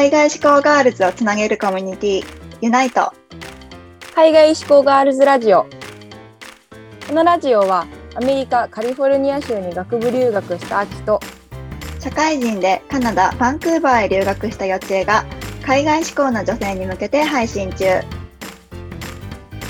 [0.00, 2.24] 海外志向ガールズをつなげるコミュニティ
[2.62, 3.12] ユナイト。
[4.14, 5.66] 海外志向ガールズラジオ。
[7.06, 11.20] このラジオはアメリカカリフォルニア州に学部留学した秋と
[11.98, 15.26] 社会人でカナダバンクーバーへ留学した予知が
[15.62, 18.00] 海外志向の女性に向けて配信中。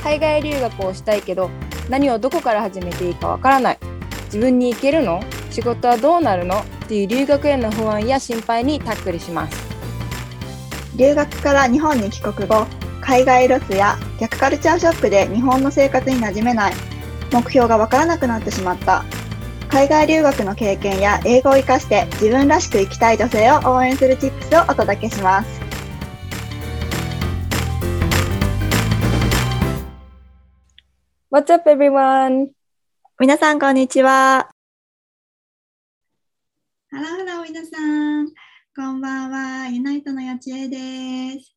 [0.04, 1.50] 海外留学をしたいけど
[1.88, 3.78] 何をどこから始めていいかわからない。
[4.26, 5.24] 自分に行けるの？
[5.50, 6.60] 仕事はどうなるの？
[6.60, 9.69] っていう留学への不安や心配にタックルします
[10.96, 12.66] 留学から日本に帰国後
[13.00, 16.74] 海外ロスや逆カルチャーショックで日本の生活に馴染めない。
[17.32, 19.04] 目標がわからなくなってしまった。
[19.68, 25.60] 海外留学の経験や英語を活かして自分らしく生きたい女性を応援するチップスをお届けします。
[31.30, 32.48] What's up everyone?
[33.20, 34.50] 皆さんこんにちは。
[36.90, 38.49] Hello hello 皆さん
[38.80, 41.54] こんばんはユナイトのよちえです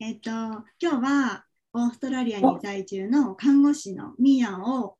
[0.00, 4.96] えっと今日はオーストラリアに在住の看護師のみーやんを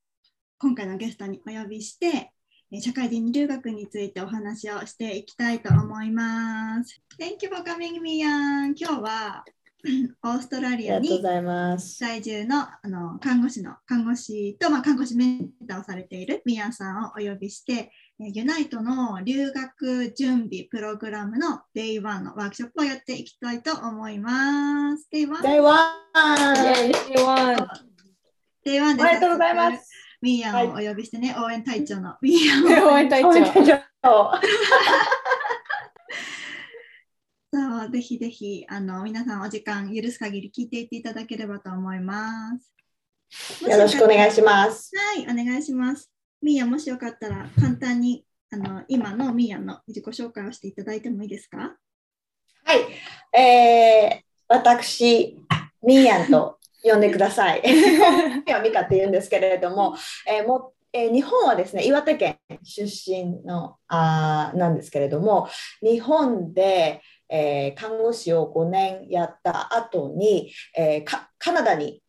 [0.61, 2.31] 今回のゲストにお呼びして
[2.71, 7.03] え社会人留学についてお話をしていきたいと思います。
[7.19, 8.75] Thank you for coming, ミーヤン。
[8.79, 9.45] 今日は
[10.23, 11.09] オーストラリアに。
[11.99, 17.91] 在住のあの看護師の看護師と、まあ、看護師メンターをされているミヤンさんをお呼びして、え
[18.29, 25.09] ユナイトの留学準備プログラムの Day1 のワークショップをやっていきたいと思います。
[25.11, 25.43] Day1?
[25.43, 27.57] 台湾イェイ Day1!
[28.67, 29.91] Day1 でおめでとうございます。
[30.21, 33.33] ミーヤンをお呼びしてね、応援隊長のミーヤンを 応援隊長
[37.53, 43.65] そうぜひぜひあの皆さんお時間許す限り聞いていっていただければと思います。
[43.65, 44.93] よろしくお願いします。
[44.95, 46.20] はい、お願いします。
[46.43, 51.77] ミーヤンもしよかったら簡単にあの今のミーヤンの自己紹介をしていただいてもいいですか？
[52.65, 55.39] はい、えー、私、
[55.83, 57.63] ミーヤンと呼んでください。
[58.47, 65.49] 今ミカって言うんですけれども、えーもえー日本はですね、岩手県出身のあーなんですけれども、
[65.83, 72.03] 日本で、えー看護師を5年やった後に、えーカカナダに、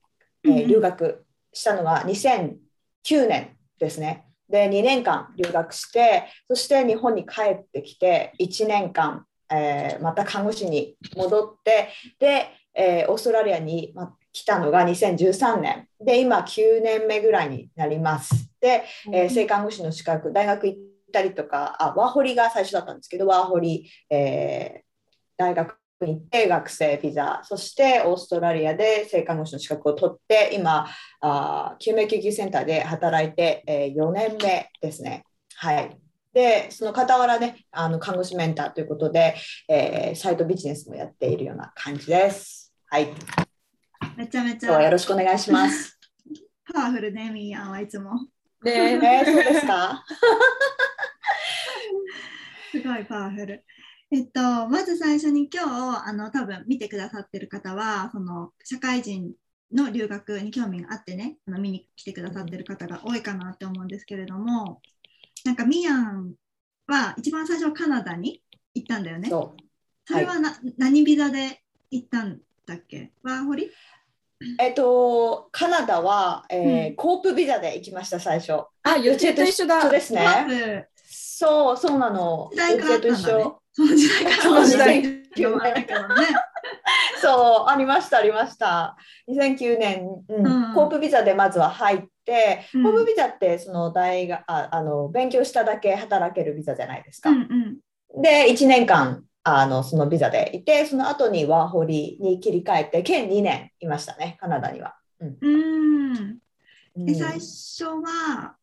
[0.44, 4.26] え留学したのが2009年ですね。
[4.52, 11.90] で2年間留学してそして日本に帰ってきて1年間、えーまた看護師に戻って
[12.20, 18.52] で、えーオーストラリアに、ま、来たのが2013年で今9年目ぐらいになります。
[18.60, 20.80] で、えー性看護師の資格大学行っ
[21.14, 24.92] たりとかあワーホリが最初だったんですけどワーホリ、えー
[25.38, 30.88] 大学に行って学生ビザそしてオーストラリアで性看護師の資格を取って今
[31.22, 35.24] あー救命救急センターで働いて、えー4年目ですね。
[35.56, 35.98] はい
[36.34, 39.36] でその傍らねあの看護師メンターということで、
[39.68, 42.74] えーサイトビジネスもやっているような感じです。
[42.90, 43.10] はい、
[44.18, 46.00] めちゃめち今日はよゃろしくお願いします。
[46.74, 48.12] パワフルね、ミーヤンはいつも。
[48.64, 50.04] でえー、そうですか？
[52.72, 53.64] すごいパワフル。
[54.14, 59.32] えっと、まず最初に今日あの多分見てくださってる方はその社会人
[59.74, 64.82] の留学に興味があってねあの見に来てくださってる方が多いかなって思うんですけれども
[65.46, 66.34] なんかミヤン
[66.88, 68.44] は一番最初はカナダに
[68.76, 69.30] 行ったんだよね。
[69.30, 69.54] そ
[70.14, 73.12] れはな、何ビザで行ったんだっけ？
[73.24, 73.72] ワーホリ？
[74.60, 78.66] えっと、カナダは、えーうんコープビザで行きました、最初。
[78.84, 80.22] あ、予定と一緒だそうですね。
[80.48, 82.50] プそう、そうなの。
[82.54, 83.61] 予定と一緒。
[83.74, 85.22] その時代からその時代
[86.08, 86.28] ね。
[87.22, 88.98] そう、ありました、ありました。
[89.30, 97.30] 2009年、うんうんコープビザでまずは入って、うんコープビザってその大学ああの勉強しただけ働けるビザじゃないですか。
[97.30, 97.78] うんうん
[98.22, 104.96] で、1年間あのそのビザでいて、その後にワーホリに切り替えて、計2年いましたね、カナダには。
[105.22, 106.40] うん
[106.96, 108.56] で最初は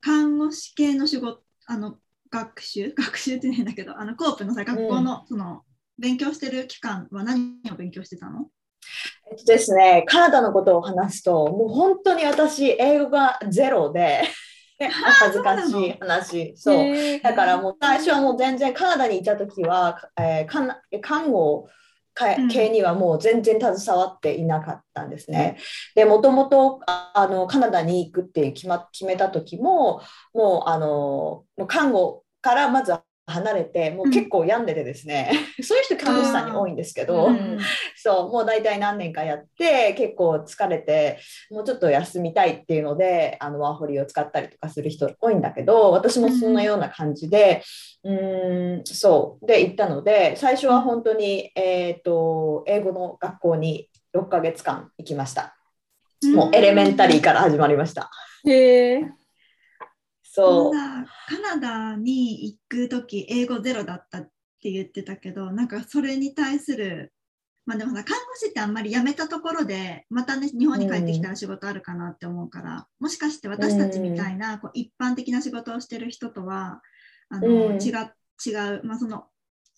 [0.00, 1.98] 看護師系の仕事あの
[2.30, 2.92] 学習？
[2.96, 5.62] 学習って言うんだけどあのコープのさ学校の,、その
[5.98, 8.48] 勉強してる期間は何を勉強してたの？
[9.30, 14.22] えっとですね、カナダのことを話すと、もう本当に私、英語がゼロで、
[14.78, 16.54] 恥ずかしい話。
[16.56, 17.20] そう。
[17.22, 21.68] だからもう最初はもう全然カナダにいた時は、えー、看護
[22.50, 25.58] 系にはもう全然携わっていなかったんですね。
[25.94, 30.00] でもともとああのカナダに行くって決,、ま、決めた時も
[30.34, 32.94] もうあの看護からまず
[33.26, 37.58] 離れてもう結構病んでてですね、 そういう人看護師さんに多いんですけど、うん
[37.96, 41.18] そうもう大体何年かやって結構疲れて
[41.50, 47.62] もうちょっと休みたいっていうのであのワーホリを使ったりとかする人多いんだけど私もそんなような感じで、
[48.04, 48.84] うーん。
[48.84, 49.46] そう。
[49.46, 55.56] で行ったので最初は本当に、えー、と英語の学校に6ヶ月間行きました。
[56.34, 58.10] もうエレメンタリーから始まりました。
[58.46, 59.25] へえ。
[60.36, 60.72] そう。
[60.72, 64.22] カナダに行く時英語ゼロだったっ
[64.62, 67.12] て言ってたけどなんかそれに対する
[67.64, 76.80] まあでもさ看護師ってあんまり辞めたところでまたね日本に帰ってきたら仕事あるかなって思うから、もしかして私たちみたいなこう一般的な仕事をしてる人とは
[77.28, 77.82] あの、うん。
[77.82, 79.24] 違う違う、まあ、その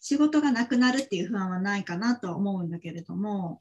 [0.01, 3.61] 仕事がなくなるっていう不安はないかなと思うんだけれども、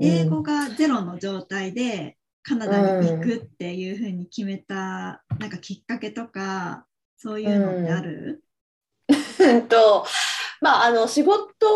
[0.00, 6.86] 英語がゼロの状態でカナダに行くっていうふうに決めた、なんかきっかけとか
[7.16, 8.42] そういうのってある、
[9.40, 10.06] うんと
[10.60, 11.66] まああの仕事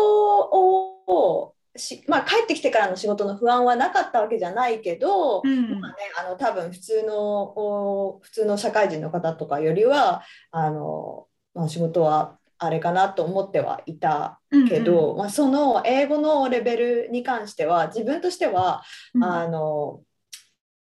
[0.49, 5.79] をし、まあ、帰ってきてからの仕事の不安はなかったわけじゃないけど、うん。
[5.79, 14.39] まあね、あの多分普通のお普通の社会人の方とかよりはあの、まあ、仕事はあれかなと思ってはいた
[14.69, 18.83] けど、まあ、その英語のレベルに関しては自分としては、
[19.15, 19.23] うん。
[19.23, 20.01] あの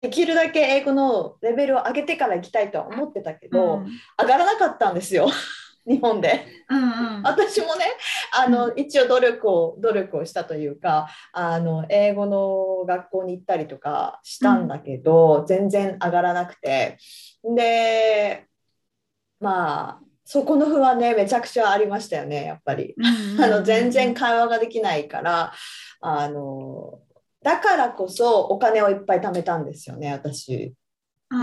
[0.07, 3.87] できるだけ英語のレベルを上げてから行きたいとは思ってたけど、うん。
[4.21, 5.29] 上がらなかったんですよ。
[5.85, 6.45] 日本で。
[6.71, 7.23] うんうん。
[7.25, 7.87] 私もね
[8.33, 16.99] あの、一応努力を努力をしたというかあの英語の学校に行ったりとかしたんだけど、全然上がらなくて。
[17.43, 18.47] で
[19.41, 22.95] まあそこの不安ねめちゃくちゃありましたよねやっぱり。
[22.97, 23.45] うんうん。
[23.45, 25.53] あの全然会話ができないから
[26.01, 27.01] あの
[27.47, 30.75] だからこそお金をいっぱい貯めたんですよね私。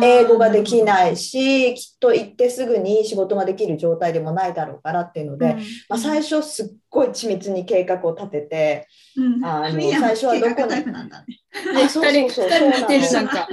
[0.01, 5.55] 英語ができいないしきっと行ってすぐに仕事ができる状態でもないだろうからっていうので、
[5.87, 10.91] まあ、最初すっごい緻密に計画を立てて、うんあの最初はどこに？
[10.91, 11.25] なんだね。
[11.73, 13.47] ね、そう二人、そうそうそうなんか。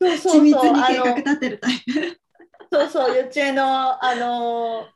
[0.00, 2.20] そうそう緻密そうあに計画の立てるタイプ。
[2.72, 4.86] そうそう幼稚園のあの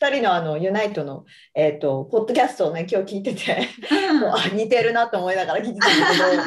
[0.00, 3.68] 2人のあのユナイトの、えー、とポッドキャストをね今日聞いてて
[4.20, 6.42] もうあ似てるなと思いながら聞いてたんだけど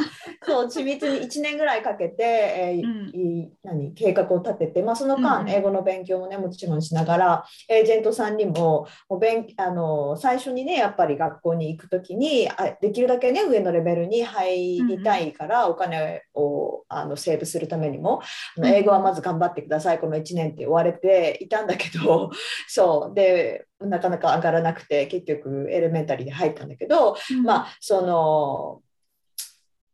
[0.45, 3.09] そう緻密に1年ぐらいかけて、えーうん。
[3.13, 18.21] い何計画を立てて、まあ、その間、うん英語の勉強もねもちろんしながらエージェントさんにももう勉あの最初にねやっぱり学校に行く時にあできるだけね上のレベルに入りたいから、お金をあのセーブするためにも
[18.57, 18.75] あのうん。
[18.75, 22.31] 英語はまず頑張ってくださいこの1年って言われていたんだけど
[22.67, 23.38] そうで
[23.79, 28.81] なかなか上がらなくて結局エレメンタリーで入ったんだけど、まあその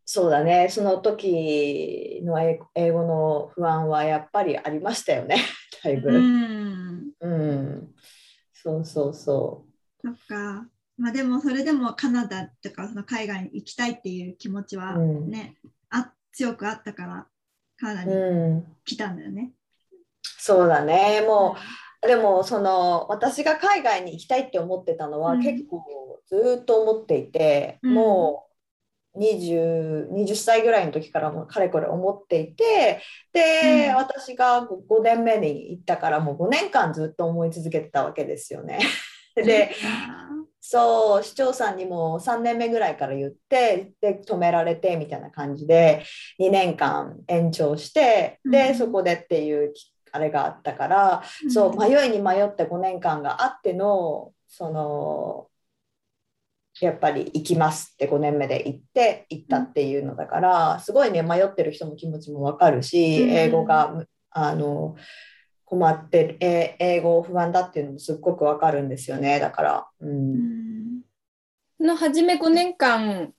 [0.07, 0.67] そうだね。
[0.69, 5.37] その時の英英語の不安はやっぱりありましたよね。
[5.83, 6.09] だいぶ。
[6.09, 6.13] う
[7.21, 7.75] うん。
[7.77, 7.95] ん
[8.53, 9.65] そうそうそ
[10.03, 10.67] そっか。
[10.97, 15.29] まあでもそれでもカナダとかその海外に行きたいっていう気持ちはうん。
[15.29, 15.55] ね、
[15.89, 17.27] あ強くあったから
[17.77, 18.05] カナダう。
[18.05, 19.51] にうん、来たんだよね。
[20.37, 21.21] そうだね。
[21.27, 25.41] もうでもその私が海外に行きたいって思ってたのは、うん。
[25.41, 25.83] 結構
[26.27, 27.93] ずっと思っていて、うん。
[27.93, 28.47] も
[29.13, 33.01] う 20, 20歳ぐらいの時からもうかれこれ思っていて
[33.33, 33.95] で、うん。
[33.95, 38.79] 私が5年目に行ったからもう5年間ずっと思い続けてたわけですよね。
[39.35, 40.29] であ
[40.61, 46.03] そう市長さんにも3年目ぐらいから言ってで止められてみたいな感じで
[46.39, 48.75] 2年間延長してで、うん。
[48.75, 49.73] そこでっていう
[50.15, 55.47] あれがあったから、ーそう迷いに迷って5年間があってのその
[56.81, 63.29] やっぱり行きますって5年目で行って行ったっていうのだからすごいね迷ってる人の気持ちも分かるし、うん。
[63.29, 64.95] 英語があの
[65.65, 69.87] 困ってるえ英語不安だっていうのもすっごく分かるんですよねだから。
[70.01, 71.01] ううん。
[71.79, 73.33] の初め5年間、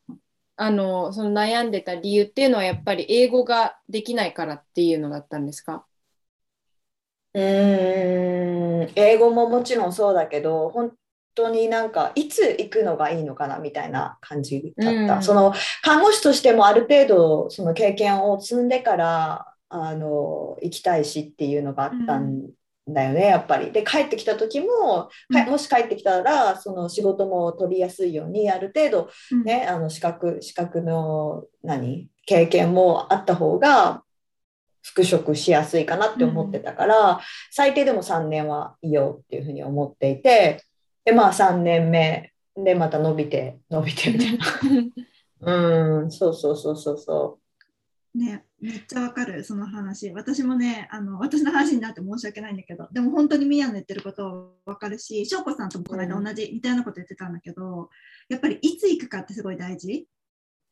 [0.56, 5.86] あの、その悩んでた理由っていうのは、やっぱり英語ができないからっていうのだったんですか？
[7.36, 8.92] うーん。
[8.94, 10.92] 英語ももちろんそうだけど本
[11.34, 15.22] 当になんかいつ行くのがいいのかなみたいな感じだった、うん。
[15.22, 15.52] その
[15.82, 22.48] 看護師としてもある程度その経験を積んでからあの行きたいしっていうのがあったん
[22.88, 23.72] だよね、やっぱり。
[23.72, 25.50] で帰ってきた時も、かうん。
[25.50, 29.10] もし帰ってきたらその仕事も取りやすいようにある程度
[29.44, 34.04] ね、あの資格資格の何経験もあった方が
[34.86, 40.62] 復職しやすいかなって思ってたから、最低でも3年はいいよっていうふうに思っていて
[41.04, 44.44] でまあ3年目でまた伸びて伸びてみたいな。
[46.02, 47.38] うんそうそうそうそうそ
[48.14, 50.10] ね、めっちゃわかるその話。
[50.12, 57.90] 私もねあの私の話になって申し訳ないんだけどでも本当にミヤの言ってることわかるし翔子さんともこの間同じ似たようなこと言ってたんだけど、
[58.28, 60.08] やっぱりいつ行くかってすごい大事、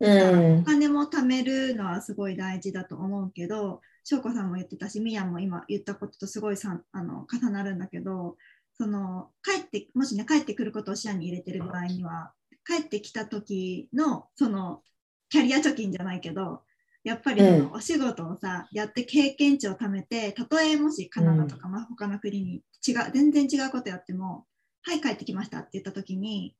[0.00, 0.58] うん。
[0.60, 8.36] お金も貯めるのはすごい大事だと思うけど翔子さんも言ってたしミヤも今言ったこととすごいさあの重なるんだけど
[8.76, 12.32] その帰ってもしね帰ってくることを視野に入れてる場合には
[12.66, 14.82] 帰ってきた時のその
[15.30, 16.62] キャリア貯金じゃないけど
[17.02, 17.42] やっぱり
[17.72, 24.46] お仕事をさ、やって経験値を貯めてたとえもしカナダとか、まあ、他の国に違う全然違うことやっても
[24.82, 26.56] はい帰ってきましたって言った時に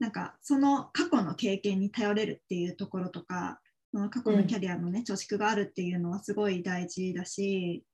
[0.00, 3.60] なんかその過去の経験に頼れるっていうところとか
[3.94, 7.84] その過去のキャリアのね、貯蓄があるっていうのはすごい大事だし、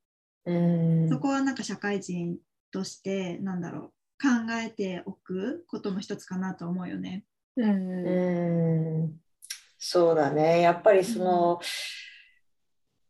[0.47, 1.09] うん。
[1.11, 2.39] そこはなんか社会人
[2.73, 3.83] としてなんだろう
[4.23, 7.25] 考えておくことの一つかなと思うよね。
[7.59, 8.07] うん。
[8.07, 9.13] うん
[9.79, 10.63] そうだね。
[10.63, 11.61] やっぱりその、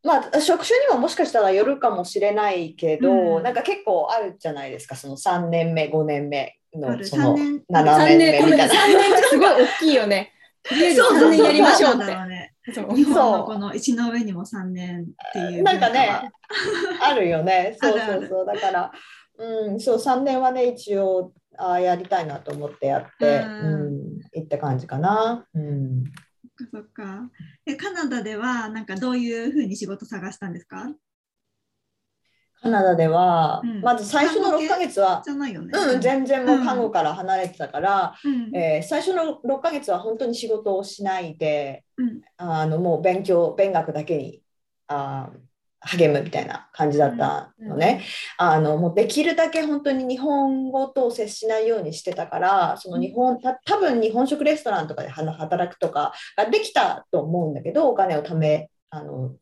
[0.03, 3.43] まあ職種にももしかしたらよるかもしれないけど、うん。
[3.45, 4.97] なんか結構あるじゃないですか。
[4.97, 7.63] その3年目、5年目のその3年。
[7.71, 8.75] 7 3年目年、みたいな。
[8.75, 9.49] 3年ってすごい。
[9.63, 10.33] 大きいよね。
[10.65, 11.31] とりあえずそうそう。
[11.31, 12.40] 3年やりましょうって
[12.73, 12.95] そう。
[12.95, 16.31] 日本のこの石の上にも3年っていうなんかね、
[17.01, 17.77] あるよね。
[17.81, 18.47] そうそうそう。
[18.47, 18.93] だから、
[19.39, 23.87] うん、そう、3年はね、一応あやりたいなと思ってやって、うん。
[23.87, 25.47] うん、行った感じかな。
[25.55, 26.05] うん。
[26.59, 27.31] そっかそっか。
[27.67, 30.93] えカナダではなんかどういうふうに仕事探したんですか？
[32.63, 33.81] カナダでは、うん。
[33.81, 35.71] まず最初の6ヶ月は、じゃないよね。
[35.73, 38.57] うん、全然もう看護から離れてたから、うん。
[38.57, 42.21] えー最初の6ヶ月は本当に仕事をしないで、うん。
[42.37, 44.43] あのもう勉強勉学だけに
[44.89, 45.39] あー
[45.83, 48.05] 励むみたいな感じだったのね、
[48.37, 59.37] あのもうできるだけ本当に日本語と接しないようにしてたからその日本た多分日本食レストランとかでは働くとかができたと思うんだけどお金を貯めあの、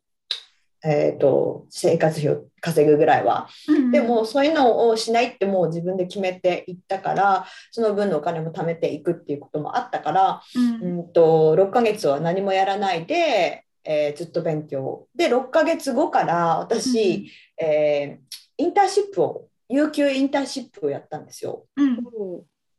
[0.85, 3.49] えー、と生活費を稼ぐぐらいは。
[3.69, 10.99] うんでもそういうのをしないってもう自分で決めていったからその分のお金も貯めていくっていうこともあったから、うん。
[10.99, 15.07] うん、と6ヶ月は何もやらないで、えーずっと勉強。
[15.15, 17.31] で6ヶ月後から私、
[17.61, 18.29] えー
[18.61, 21.67] インターンシップを有給インターンシップをやったんですよ。
[21.77, 21.99] うん。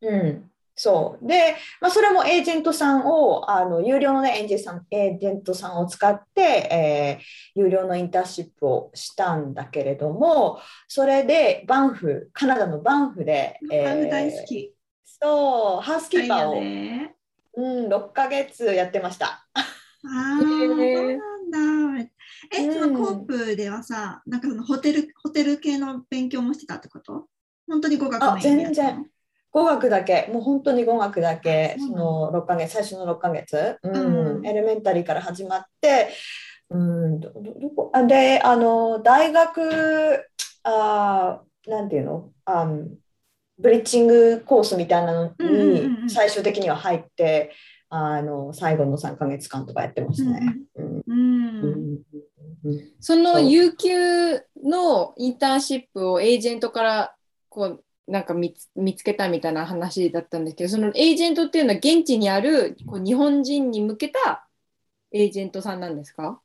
[0.02, 0.52] うん、
[0.82, 7.24] そうで、まあ、それもエージェントさんをあの有料の、ね、エージェントさんエージェントさんを使って、えー
[7.56, 14.74] 有料のインターンシップをしたんだけれどもそれでバンフカナダのバンフで、ハーフ大好き。
[15.06, 17.16] そうハウスキーパーを、ね
[17.56, 19.46] うん、6ヶ月やってました。
[19.54, 19.66] あ
[20.06, 22.10] あ、そうなんだ。
[22.56, 27.28] え、うんそのコープではさ、なんかそのホテル、ホテル系の勉強もしてたってこと？
[27.68, 29.06] 本当に語学の全然
[29.52, 34.38] 語学だけ、もう本当に語学だけ、そのの6ヶ月、最初の6ヶ月、うん。
[34.38, 34.46] うん。
[34.46, 36.10] エレメンタリーから始まって、
[36.70, 37.90] うん、どどどこ？
[37.94, 40.24] あで、あの、大学、
[40.64, 42.30] あなんていうの？
[42.46, 42.68] あ
[43.58, 47.52] ブリッジングコースみたいなのに最終的には入って、
[47.90, 50.40] あの最後の3ヶ月間とかやってますね。
[50.76, 51.04] うんうん。
[51.08, 52.00] うん。
[52.64, 52.88] うん。
[53.00, 57.16] その有給のインターンシップをエージェントから
[57.50, 64.48] こうなんか見つ見つけたみたいな話だったんですけど、そのエージェントっていうのは現地にあるこう日本人に向けた
[65.12, 66.42] エージェントさんなんですか？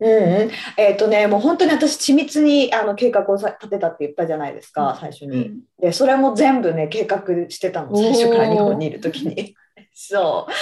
[0.00, 5.46] うんうん、えっ、とね、もう本当に私、緻密にあの計画をさ立てたって言ったじゃないですか、最初に。
[5.46, 5.60] うん。
[5.78, 9.54] で、それも全部ね、計画してたの、最初から日本にいるときに。
[9.92, 10.52] そう、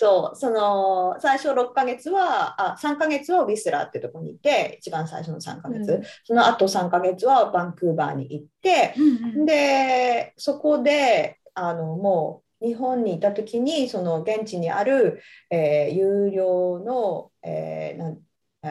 [0.00, 6.02] そう、その最初6ヶ月は、あ3ヶ月はウィスラーっていうところにいて、一番最初の3ヶ月、うん。
[6.24, 9.44] その後3ヶ月はバンクーバーに行って、うんうん。
[9.44, 18.16] で、そこで、あのもう日本にいたときに、その現地にある、えー有料の、えー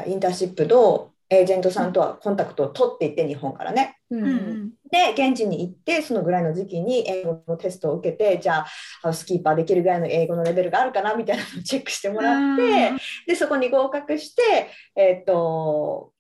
[0.07, 3.97] インターンシップとエージェントさんとはコンタクトを取っていって、日本からね。
[4.09, 8.65] うんで、現地に行って、そのぐらいの時期に英語のテストを受けて、じゃあ、
[9.03, 12.91] ハウスキーパーできるぐらいの英語のレベルがあるかなみたいなのをチェックしてもらって、
[13.27, 16.13] で、そこに合格して、えっと、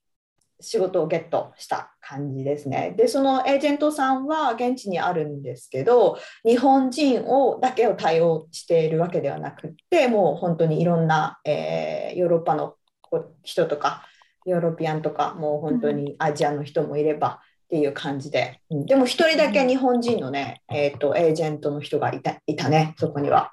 [0.61, 2.93] 仕事をゲットした感じですね。
[2.97, 12.75] で、そのエージェントさんは現地にあるんですけど、日本人をだけを対応しているわけではなくって、もう本当にいろんな、えーヨーロッパの
[13.43, 14.08] 人とか、
[14.45, 18.85] ヨーロピアンとか、もう本当にアジアの人もいればっていう感じで、うん。
[18.85, 23.51] でも一人だけ日本人のね、えー、とエージェントの人がいたいたね、そこには。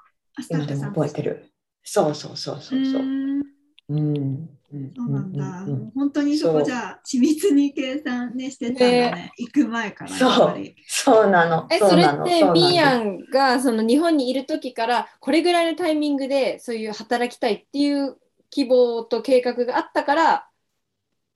[0.49, 0.93] 今でもフさん。
[0.93, 1.51] 覚えてる。
[1.83, 3.01] そうそうそうそうそう。
[3.01, 3.41] ん。
[3.89, 4.49] うん。
[4.73, 4.93] うん。
[4.95, 5.45] そうなんだ。
[5.45, 5.69] うん。
[5.69, 9.31] うんもう本当にそこじゃあ緻密に計算ねしてたんだね。
[9.37, 10.29] 行く前からそう。
[10.29, 10.75] やっぱり。
[10.87, 11.67] そうなの。
[11.69, 18.17] えそうれってビーアンがその日本にいる時からこれぐらいのタイミングでそういう働きたいっていう
[18.49, 20.46] 希望と計画があったから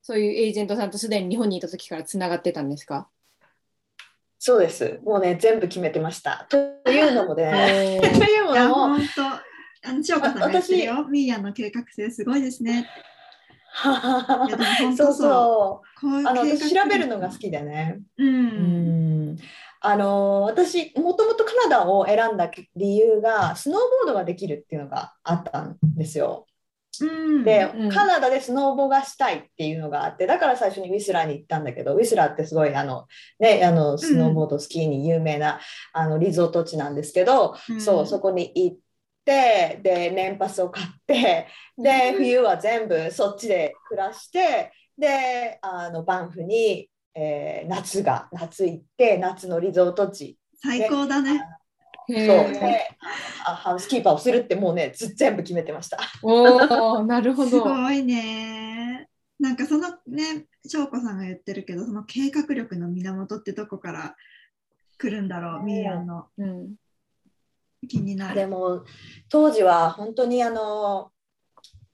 [0.02, 3.08] そういうエージェントさんとすでに日本にいた時からつながってたんですか？
[4.40, 5.00] そうです。
[5.04, 6.48] もうね、全部決めてました。
[6.50, 6.58] と
[6.90, 9.24] いうのもね、 というのも、本当。
[9.84, 11.08] あの、翔子さんが言ってるよ。
[11.08, 12.90] ミーヤの計画性すごいですね。
[13.84, 13.92] そ
[14.90, 15.14] う当そう。
[15.14, 16.02] そう。
[16.02, 18.00] こういうあの調べるのが好きでね。
[18.18, 18.24] う。
[18.24, 19.38] うんん
[19.84, 26.46] あの私もともとカナダを選んだ理由がスノーボードができるっていうのがあったんですよ。
[27.06, 27.44] うん。
[27.44, 27.90] で、うん。
[27.90, 33.08] カナダでスノーボーがしたいっていうのがあってだから最初にウィスラーに行ったんだけどウィスラーってすごいあの、
[33.40, 35.60] ね、あのスノーボードスキーに有名な、
[35.94, 37.82] あのリゾート地なんですけど、うん。
[37.82, 38.78] そうそこに行っ
[39.26, 50.38] てで年パスを買ってで冬は全部そっちで暮らしてであのバンフに、えー夏が夏行って夏のリゾート地。
[50.62, 51.42] 最高だね。
[52.08, 52.88] そうへーで
[53.46, 56.00] あハウスキーパーをするってもうねず全部決めてました。
[56.24, 57.64] おお なるほすど。
[57.64, 59.08] ごいね。
[59.40, 64.16] なんかそのね、翔子さんが言ってるけど、その計画力の源ってどこから
[65.00, 66.76] 来るんだろう、ミーヤンのうん
[67.88, 68.36] 気になる。
[68.36, 68.84] でも
[69.30, 71.12] 当時は本当にあの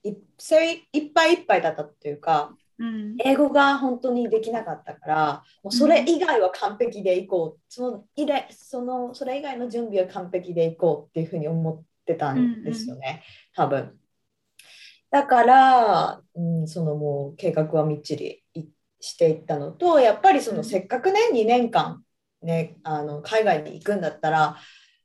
[0.03, 3.15] い精いっぱいいっぱいだったっていうかうん。
[3.19, 13.24] 英語が本当にできなかったからもうそれ以外は完璧でいこう、その以来そのそれ以外の準備は完璧でいこうっていうふうに思ってたんですよね、
[13.55, 13.98] 多分。
[15.10, 18.65] だから、うん、そのもう計画はみっちりい
[19.00, 22.03] していったのとやっぱりそのせっかくね2年間、
[22.41, 24.57] ね、あの海外に行くんだったら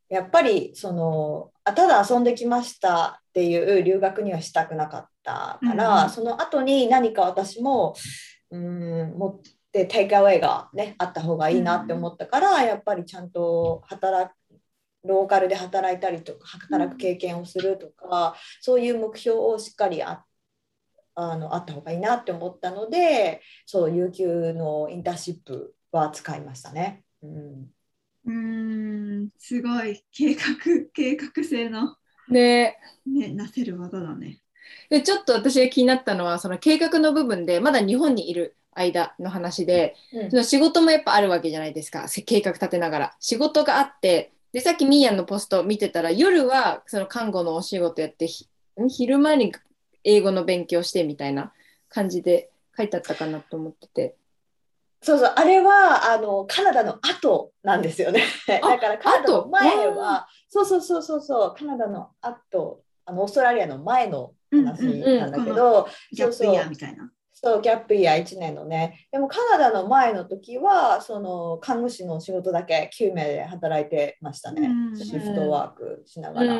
[0.09, 6.11] やっぱりそのあただ遊んできましたっていう留学にはしたくなかったから、うんうん。
[6.11, 7.95] その後に何か私も、
[8.51, 14.35] うん、持ってテイクアウェイが、ね、あった方がいいなって思ったから、やっぱりちゃんと働く
[15.05, 20.25] ローカルで働いたりとか働く経験をするとか、そういう目標をしっかりあ
[21.15, 27.03] あのあった方がいいなって思ったのでそう有給のインターンシップは使いましたね。
[27.23, 27.67] うん
[28.25, 30.05] うーん、すごい。
[30.13, 30.43] 計画、
[30.93, 31.97] 計画性の、
[32.31, 32.77] で
[33.07, 34.41] ね、なせる技だね。
[34.89, 40.31] でちょっと私が気になったのはその計画の部分でまだ日本にいる間の話でうん。
[40.31, 42.09] その仕事もやっぱあるわけじゃないですか。
[42.09, 43.17] せ計画立てながら。
[43.21, 48.49] 仕事があってでさっきミーヤンのポスト見てたら夜はその看護のお仕事やってひ
[48.89, 49.53] 昼間に
[50.05, 51.53] 英語の勉強してみたいな
[51.89, 54.15] 感じで書いてあったかなと思ってて
[55.03, 58.23] そうそうあれはあのカナダの後なんですよね。
[58.63, 67.11] あ だからカナダの前後はそうそうそうそうそうカナダの後あのオーストラリアの前の話なんだけど、ギャップイヤーみたいな。
[67.35, 69.09] そうギャップイヤー1年のね。
[69.11, 76.57] でもカナダの前の時はその看護師の仕事だけ9名で働いてましたね、うんシフトワークしながら。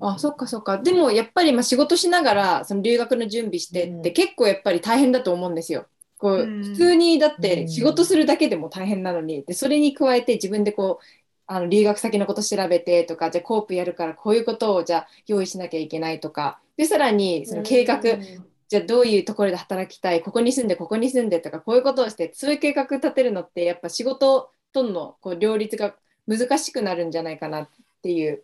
[0.00, 0.76] あそっかそっか。
[0.76, 4.02] でもやっぱりまあ仕事しながらその留学の準備してってうん。
[4.12, 5.86] 結構やっぱり大変だと思うんですよ。
[6.24, 6.62] こううん。
[6.64, 7.40] 普通にだっうん。
[7.42, 11.04] て仕事するだけでも大変なのにでそれに加えて自分でこう
[11.46, 25.94] あの留学先のこと調べてとかじゃあコープやるからこういうことをじゃあ用意しなきゃいけないとかでさらにその計画、うんじゃあどういうところで働きたいここに住んでここに住んでとかこういうことをしてそういう計画立てるのってやっぱ仕事とのこう両立が
[26.26, 27.68] 難しくなるんじゃないかなっ
[28.02, 28.42] ていう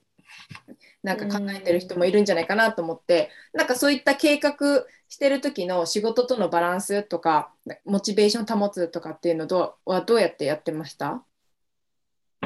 [1.03, 4.55] なんか考えてる人もいるんじゃないかなと思ってなんかそういった計画
[5.09, 7.53] してる時の仕事とのバランスとか
[7.85, 11.25] モチベーション保つとかっていうのどうはどうやってやってました？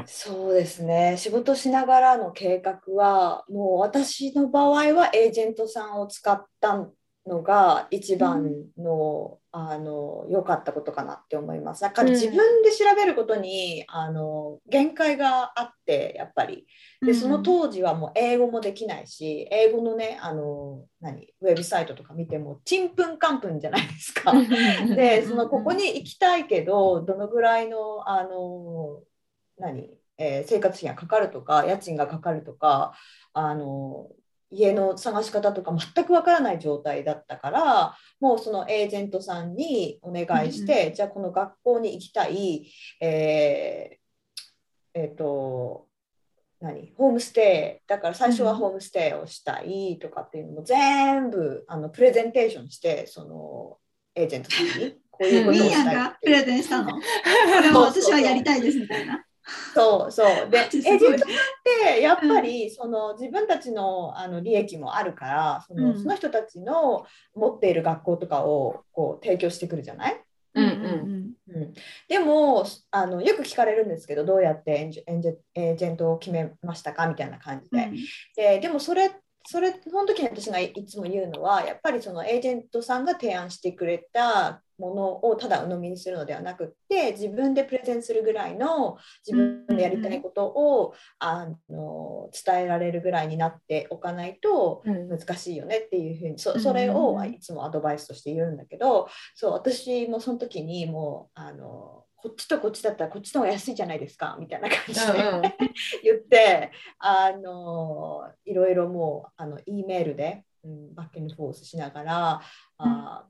[0.06, 1.16] そうですね。
[1.16, 6.88] 仕事しながらの計画はもう私の場合はエージェントさんを使った
[7.26, 11.82] のが一番の,、あの良かったことかなって思います。
[11.82, 16.66] だから自分で調べることに、あの限界があってやっぱり
[17.06, 24.32] でその当時はもう英語もできないし英語のねあの何ウェブサイトとか見てもちんぷんかんぷんじゃないですか。
[24.96, 29.02] でそのここに行きたいけどどのぐらいのあの
[29.56, 29.88] 何、
[30.18, 32.94] えー生活費がかかるとか家賃がかかるとか
[33.32, 34.08] あの
[34.54, 45.88] 家の探し方とか全くわからない状態だったからもうそのエージェントさんにお願いして、じゃあこの学校に行きたいえーえーと
[46.60, 46.92] 何？
[46.96, 47.86] ホームステイ。
[47.88, 53.78] だから最初はホームステイをしたいとかっていうのも全部あのプレゼンテーションしてその
[54.14, 56.92] エージェントさんにこういうことをしたいがプレゼンしたの。
[56.92, 57.00] こ
[57.62, 59.23] れを私はやりたいですみたいな。
[59.74, 60.50] そうそう。
[60.50, 60.98] でエージすごい。
[61.12, 61.28] ェントっ
[61.94, 65.98] てやっぱりその自分たちのあの利益もあるからその,、うん。
[65.98, 67.04] その人たちの
[67.34, 70.20] 持っている学校とかをこう提供してくるじゃない？
[70.54, 71.30] うんうん。
[71.46, 71.72] うん、
[72.08, 74.90] でもあのよく聞かれるんですけどどうやって
[75.54, 77.06] エージェントを決めましたか？
[77.06, 77.90] みたいな感じで、
[78.36, 79.10] ででもそれ
[79.46, 105.42] それその時に私がいつも言うのはやっぱりそのエージェントさんが提案してくれたものをただ鵜呑みにするのではなくって自分でプレゼンするぐらいの自分でやりたいことを、あの伝えられるぐらいになっておかないと難しいよねっていうふうにそそれをいつもアドバイスとして言うんだけどそう私もその時にもうあのこっちとこっちだったらこっちの方が安いじゃないですかみたいな感じで、うんうん、
[106.02, 112.40] 言ってあのいろいろもうあの E メールで、うん、バックンフォースしながら、
[112.78, 113.26] あ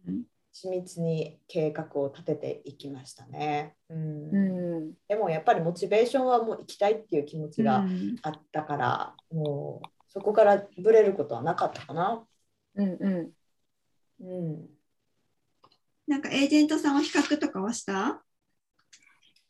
[0.55, 7.85] 緻密に計画を立てていきましたね、うん、うん、でもやっぱりモチベーションはもう行きたいっていう気持ちが
[8.23, 12.25] あったから、もうそこからぶれることはなかったかな。
[12.77, 13.33] うんうん。
[14.21, 14.67] うん、
[16.07, 18.24] なんかエージェントさんは比較とかはした？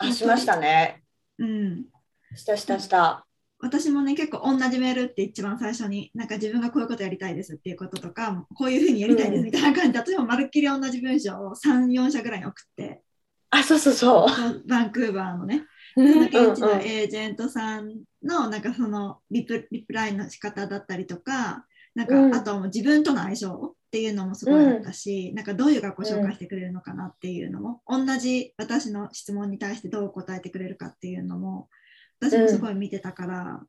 [0.09, 1.03] あしましたね。
[1.38, 1.85] うん。
[2.35, 3.27] したしたした。
[3.61, 13.01] 私もね結構同じメールって一番最初になんか自分がこういうことやりたいですっていうこととかこういうふうにやりたいですみたいな感じで、うん、私もまるっきり同じ文章を34社ぐらいに送って
[13.51, 15.64] あそうそうそうバンクーバーのね
[15.95, 31.68] その現地のエージェントさんのなんかそのリプリプライの仕方だったりとかなんか、うん、あとも自分との相性っていうのもすごいあったし、うん、なんかどういう学校紹介してくれるのかなっていうのも、うん、同じ私の質問に対してどう答えてくれるかっていうのも
[32.20, 33.62] 私もすごい見てたから、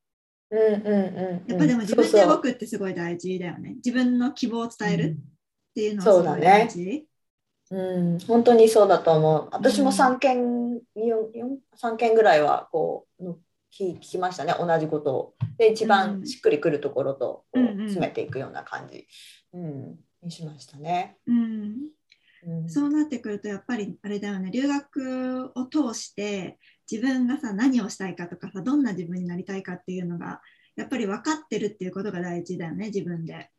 [0.51, 0.59] うん。
[0.59, 0.85] うん。
[0.85, 1.49] うん。
[1.49, 3.75] やっぱでも自分で動くってすごい大事だよね。
[3.75, 7.07] 自分の希望を伝えるっていうのはすごい大事。
[7.71, 9.49] うん、本当にそうだと思う。
[9.51, 13.37] 私も3件、うん、3件ぐらいはこう
[13.73, 15.33] 聞きましたね、同じことを。
[15.57, 19.07] で、一番しっくりくるところと詰めていくような感じ。
[19.53, 21.17] うん、うんにしましたね。
[21.27, 21.75] うん、
[22.47, 24.49] うん、そうなってくるとやっぱりあれだよね。
[24.51, 26.57] 留学を通して
[26.91, 30.41] 自分がさ何をしたいかとかさどんな自分になりたいかっていうのが
[30.75, 33.49] やっぱり分かってるっていうことが大事だよね自分で。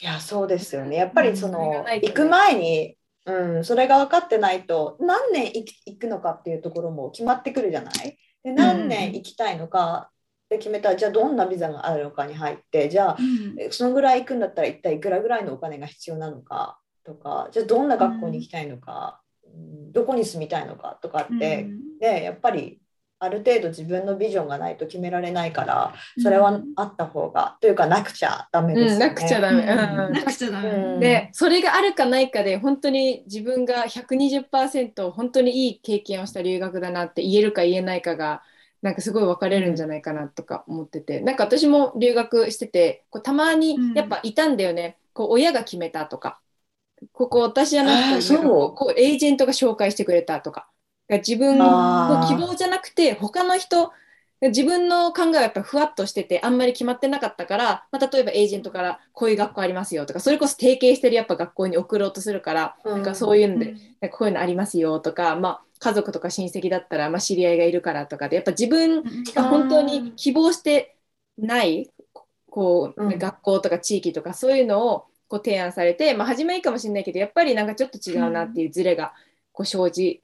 [0.00, 0.96] いやそうですよね。
[0.96, 8.18] やっぱりその、行く前に、うん、それが分かってないと何年行くのかっていうところも決まってくるじゃない？
[8.44, 10.10] で何年行きたいのか
[10.52, 22.81] で決めたらじゃあどんなビザがあるのかに入ってじゃあ、うん、そのぐらい行くんだったら一体いくらぐらいのお金が必要なのかとかじゃあどんな学校に行きたいのか、うん、どこに住みたいのかとかって、うん、でやっぱり
[23.22, 38.42] ある程度自分のビジョンがないと決められないからそれはあった方が、うん、というかなくちゃダメです、ね、なくちゃダメ、うん、なくちゃダメ、でそれがあるかないかで本当に自分が120%本当にいい経験をした留学だなって言えるか言えないかが
[38.82, 41.20] なんかすごい分かれるんじゃないかなとか思ってて。
[41.20, 46.40] なんか私も留学しててこうたまにやっぱいたんだよね、こう親が決めたとか。
[47.12, 50.68] ここ私じゃなくてこうエージェントが紹介してくれたとか
[51.18, 53.92] 自分の希望じゃなくて他の人
[54.48, 70.96] 自分の考えがやっぱふわっとしててあんまり決まってなかったから、まあ、例えばエージェントからこういう学校ありますよとかそれこそ提携してるやっぱ学校に送ろうとするから、うん、なんかそういうので、うん、なんかこういうのありますよとか、まあ、家族とか親戚だったら、まあ、知り合いがいるからとかでやっぱ自分が本当に希望して
[71.38, 71.88] ない
[72.50, 79.14] こう、学校とか地域とかそういうのをこう提案されて、まあ、初めいいかもしれないけどやっぱりなんかちょっと違うなっていうズレが
[79.52, 80.22] こう生じ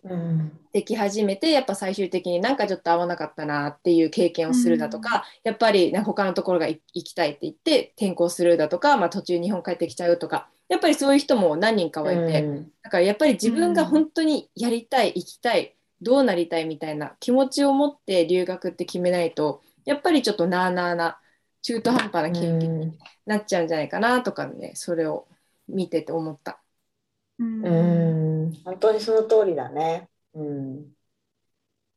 [0.73, 12.51] てき始めて、やっぱ最終的になんかちょっと合わなかったなっていう経験をするだとか、やっぱり他のところが行きたいって言って転校するだとか、まあ、途中日本帰ってきちゃうとかやっぱりそういう人も何人かはいて、
[12.83, 21.19] だからやっぱり自分が本当にやりたい行きたいどうなりたいみたいな気持ちを持って留学って決めないとやっぱりちょっとなあなあな
[21.63, 25.27] 中途半端な経験になっちゃうんじゃないかなとかねそれを
[25.69, 26.63] 見てて思った。
[27.63, 28.28] うん
[28.65, 30.09] 本当にその通りだね。
[30.35, 30.87] うん。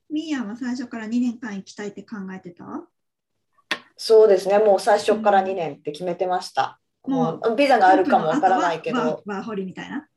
[0.10, 2.66] ミーヤは最初から2年間行きたいって考えてた？
[3.96, 6.80] そうですね、もう最初から2年って決めてました。
[7.04, 9.22] うん、もうビザがあるかもわからないけど。
[9.26, 10.08] ワーホリみたいな？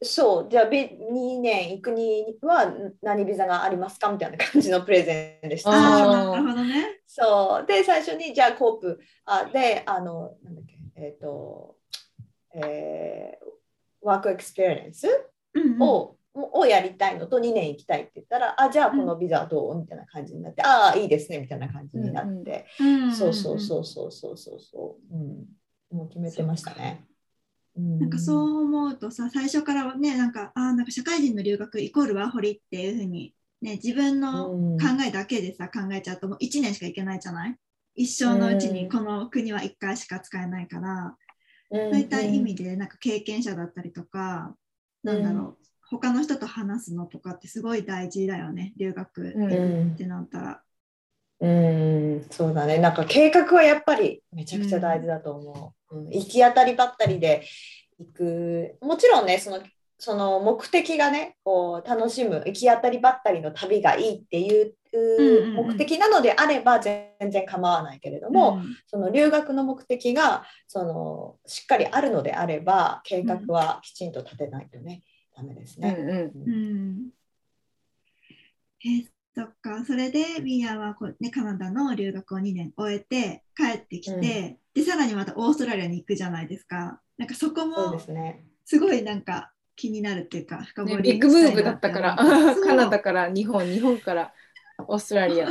[0.00, 2.72] そう、じゃあ2年行くには
[3.02, 5.70] 何ビザがありますかみたいな感じのプレゼンでした。
[5.70, 7.00] なるほどね。
[7.06, 11.76] そう、で、最初にじゃあコープあで、あの、なんだっけ、えっ、ー、と、
[12.54, 13.46] えー、
[14.02, 15.08] work experience
[15.80, 19.78] を,、をやりたいのと2年行きたいって言ったらあじゃあこのビザどう？
[19.78, 22.66] みたいな感じになってああいいですねみたいな感じになって、
[23.16, 27.04] そうそうそうそうそうそうそう、うん、もう決めてましたね。
[27.76, 37.56] なんかそう思うとさ最初からねなんかあなんか社会人の留学イコールワーホリっていうふうに、ね、自分の考えだけでさ、考えちゃうともう1年しか行けないじゃない？
[37.94, 41.16] 一生のうちにこの国は1回しか使えないから、
[41.70, 44.54] そういった意味でなんか経験者だったりとか、うん、
[45.12, 50.62] なんだろう他の人と話すのとかってすごい大事だよね留学ってなったら。
[51.40, 52.78] うん、そうだね。
[52.78, 55.96] なんか計画はやっぱりめちゃくちゃ大事だと思う。
[55.96, 57.44] うん行き当たりばったりで
[57.98, 58.76] 行く。
[58.82, 59.60] もちろんね、その
[59.98, 68.76] その目的がね、こう楽しむ、行き当たりばったりの旅がいいっていううんうん目的なのであれば全然構わないけれども、うん。
[68.86, 75.02] その留学の目的がそのしっかりあるのであれば、計画はきちんと立てないとね、
[75.36, 75.96] ダメですね。
[75.98, 76.18] うんうん。
[76.18, 77.10] うん。
[78.84, 84.22] えーそっか、それでミーアはこう、ね、カナダの留学を2年終えて帰ってきて、うん。
[84.74, 87.00] でさらにまたオーストラリアに行くじゃないですか。
[87.16, 87.96] なんかそこも。
[88.64, 92.16] すごいなんか気になるっていうか深掘ね、りビッグムーブだったから。
[92.16, 94.32] カナダダから日本日本から。
[94.86, 95.48] オーストラリア。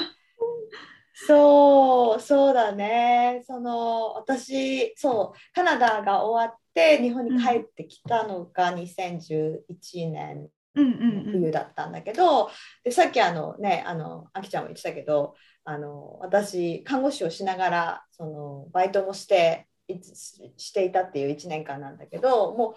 [1.14, 3.42] そう、そうだね。
[3.48, 11.32] その私、そう、カナダが終わって日本に帰ってきたのが2011年うんうんうん。
[11.32, 12.52] 冬だったんだけど、
[12.84, 20.16] でさっきあのね、あのあきちゃんも言ってたけど、あの私看護師をしながらそのバイトもしていつ
[20.58, 22.76] していたっていう1年間なんだけど、もう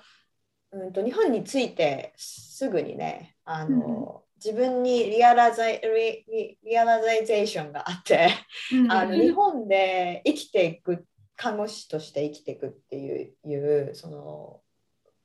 [0.73, 8.31] うんと日本に着いてすぐにね、あの、自分に realiz- re- re- realization があって。
[8.73, 11.05] うんあの日本で生きていく
[11.37, 14.61] 看護師として生きていくっていういうその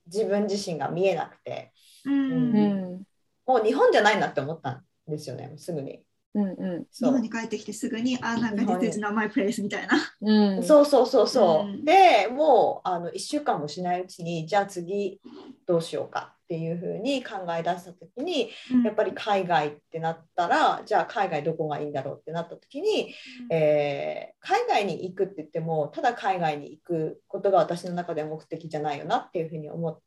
[0.05, 1.73] 自分自身が見えなくて
[2.05, 3.03] うんううんん
[3.45, 6.05] もう日本じゃないなって思ったんですよねすぐに。
[6.36, 9.95] うんう日本に帰ってきてすぐに、あ、なんか This に is not my place みたいな。
[10.21, 10.63] んうん。
[10.63, 11.69] そうそうそうそう。
[11.69, 11.86] うん。
[11.86, 15.21] でもうあの1週間もしないうちにじゃあ次
[15.65, 18.52] どうしようかっていうふうに考え出した時に
[18.84, 23.15] やっぱり海外ってなったらじゃあ海外どこがいいんだろうってなった時に
[23.50, 30.05] えー海外に行くって言ってもただ海外に行くことが私の中では目的じゃないよなっていうふうに思って、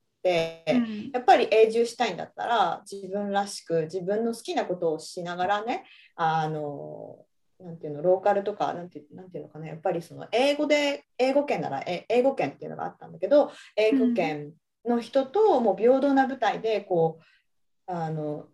[0.66, 1.10] うん。
[1.12, 5.84] やっぱり永住したいんだったら自分らしく自分の好きなことをしながらね
[6.16, 7.24] あの
[7.60, 14.52] なんていうのローカルとかなんてなんていうのかなやっぱりその英語で英語圏ならえ英語圏っていうのがあったんだけど英語圏
[14.84, 17.18] の人ともう平等な舞台でこ
[17.88, 18.46] うあの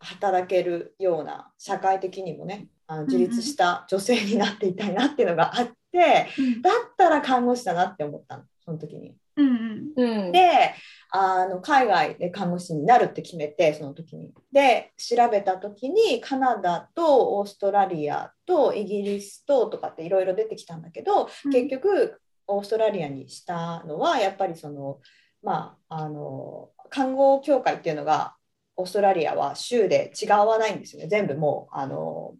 [0.00, 6.28] 働けるような社会的にもねあの自立した女性になっていたいなっていうのがあって
[6.62, 9.14] だったら看護師だなって思ったのその時に。
[9.36, 10.26] うんうん。
[10.26, 10.32] うん。
[10.32, 10.74] で
[11.10, 14.32] あの海外で看護師になるって決めてその時に。
[14.52, 25.00] で調べた時にカナダとオーストラリアとイギリスととかっていろいろ出てきたんだけど、結局オーストラリアにしたのはやっぱりその
[25.42, 28.36] まああの看護協会っていうのが
[28.76, 31.08] オーストラリアは州で違わないんですよね。
[31.08, 32.34] 全部もうあの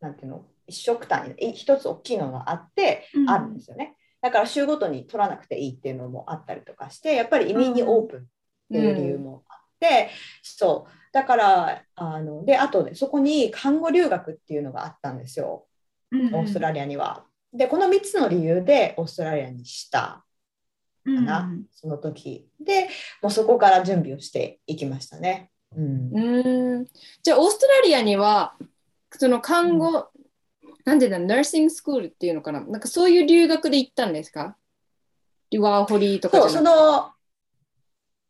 [0.00, 3.30] なんていうの一色単位一つ大きいのがあって、うん。
[3.30, 8.24] あるんですよねだから州ごとに取らなくていいっていうのもあったりとかしてやっぱり移民にオープンっ
[8.72, 10.08] ていう理由もあって、
[10.42, 10.90] そう。
[11.12, 15.66] だからあのであとねそこに看護留学っていうのがあったんですよ。
[16.10, 17.26] うんオーストラリアには。
[17.52, 20.24] でこの3つの理由でオーストラリアにした
[21.04, 22.48] うんかな、その時。
[22.58, 22.88] で
[23.20, 25.50] もうそこから準備をしていきましたね。
[25.76, 26.10] うん。
[26.16, 26.86] うん。
[27.22, 28.54] じゃあオーストラリアには
[29.10, 30.08] その看護、
[30.84, 32.60] なんていうんだナーシングスクールっていうのかな？
[32.60, 34.56] なんかそういう留学で行ったんですか？
[35.58, 37.12] ワーホリとかそうその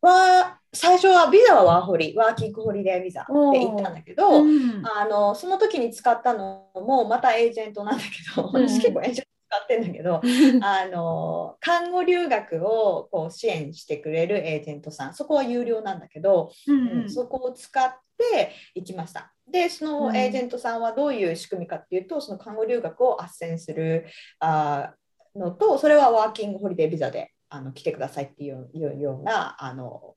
[0.03, 4.83] は最初はビザはワーホリワーキングホリデービザって言ったんだけど、うん。
[4.85, 8.69] あのその時に使ったのもまたエージェントなんだけど、うん。
[8.69, 9.27] 私結構エージェン
[9.63, 10.21] ってんだけど、
[10.63, 19.33] あの看護留学をこう支援してくれるエージェントさんそこは有料なんだけど、うんうんそこを使って行きました。
[19.51, 24.07] でそのエージェントさんはどういう仕組みかっていうとその看護留学を斡旋する
[24.41, 28.69] あーのとそれはワーキングホリデービザであの来てくださいっていう
[29.01, 30.15] ようなあの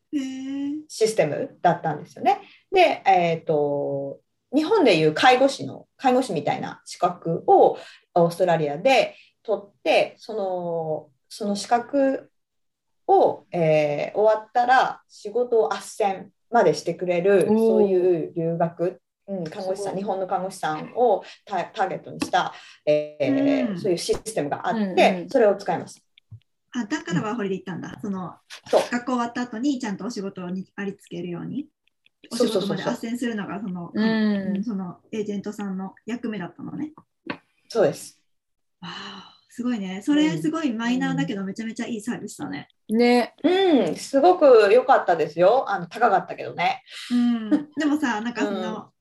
[0.87, 2.41] システムだったんですよね。
[2.71, 4.19] で、えー、と
[4.55, 7.77] 日本でいう介護士の介護士みたいな資格を
[8.15, 9.15] オーストラリアで
[9.47, 12.29] 取ってそのその資格
[13.07, 22.53] を、えー終わったら仕事を斡旋までしてくれるそういう留学、うん、看護師さん日本の看護師さんをタターゲットにした、
[22.85, 23.79] えーうん。
[23.79, 25.29] そういうシステムがあって、うんうん。
[25.29, 26.01] それを使います。
[26.75, 27.97] あだからワーホリで行ったんだ。
[28.01, 28.35] その
[28.69, 28.81] そう。
[28.91, 31.67] 学校終わった後にちゃんとお仕事にありつけるように。
[32.31, 36.91] お仕事まで斡旋するのがその、そのエージェントさんの役目だったのね。
[37.69, 38.19] そうです。
[38.81, 40.01] わあすごいね。
[40.03, 42.67] それすごいマイナーだけどめちゃめちゃいいサービスだね。
[42.89, 45.65] ねうん、すごく良かったですよ。
[45.67, 46.83] あの高かったけどね。
[47.11, 48.91] うん、 でもさ、なんかその、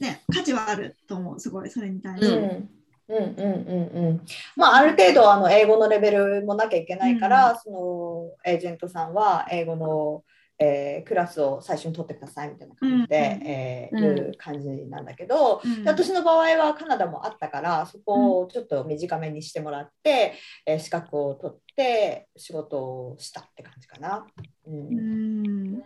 [0.00, 2.26] ね、価値はあると思う、すごい、それに対して。
[2.26, 2.68] うん、
[3.08, 4.20] うん、うん、うん、うん。
[4.56, 10.24] まあ、ある程度、あの英語のレベルもなきゃいけないから、そのエージェントさんは英語の
[10.58, 14.04] えークラスを最初に取ってくださいみたいな感じで、うんえーうん。
[14.18, 15.84] いう感じなんだけど、うん。
[15.84, 20.34] で私の場合はカナダもあったからそこをちょっと短めにしてもらって、
[20.66, 24.26] えー資格を取って仕事をしたって感じかな。
[24.66, 25.84] うんうん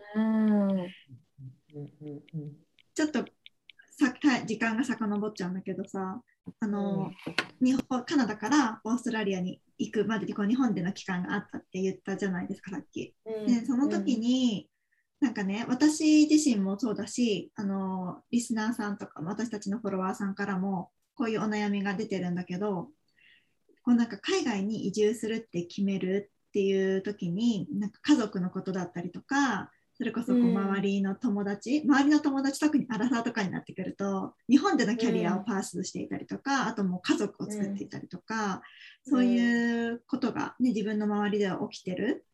[1.75, 2.53] うんうん。
[2.95, 3.25] ちょっと
[3.99, 6.21] さた時間が遡っちゃうんだけどさ
[6.61, 7.11] あの、
[7.61, 13.15] 日本カナダからオーストラリアに行くまでにこう日本での期間があったって言ったじゃないですかさっき。
[13.27, 14.69] うんでその時に、
[15.21, 22.89] なんかね私自身もそうだしあのリスナーさんとか私たちのフォロワーさんからもこういうお悩みが出てるんだけど
[23.83, 38.63] こうなんか海外に移住するって決めるっていう時になんか家族のことだったりとかそれこそこううん周りの友達、周りの友達特にアラサーとかになってくると日本でのキャリアをパースしていたりとか、あともう家族を作っていたりとか、
[39.05, 42.25] そういうことが、ね、自分の周りでは起きてる。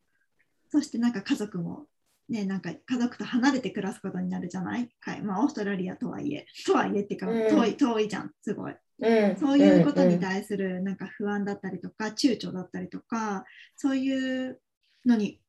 [0.69, 1.87] そしてなんか家族も
[2.29, 7.49] ねなんか家族と離れて暮らすことになるじゃない、はいまあ、オーストラリアとはいえとはいえっていうかうん。
[7.49, 8.75] 遠い遠いじゃんすごい。
[8.99, 9.37] うん。
[9.37, 14.59] そういうことに対するなんか不安だったりとか躊躇だったりとかそういう
[15.05, 15.44] のにう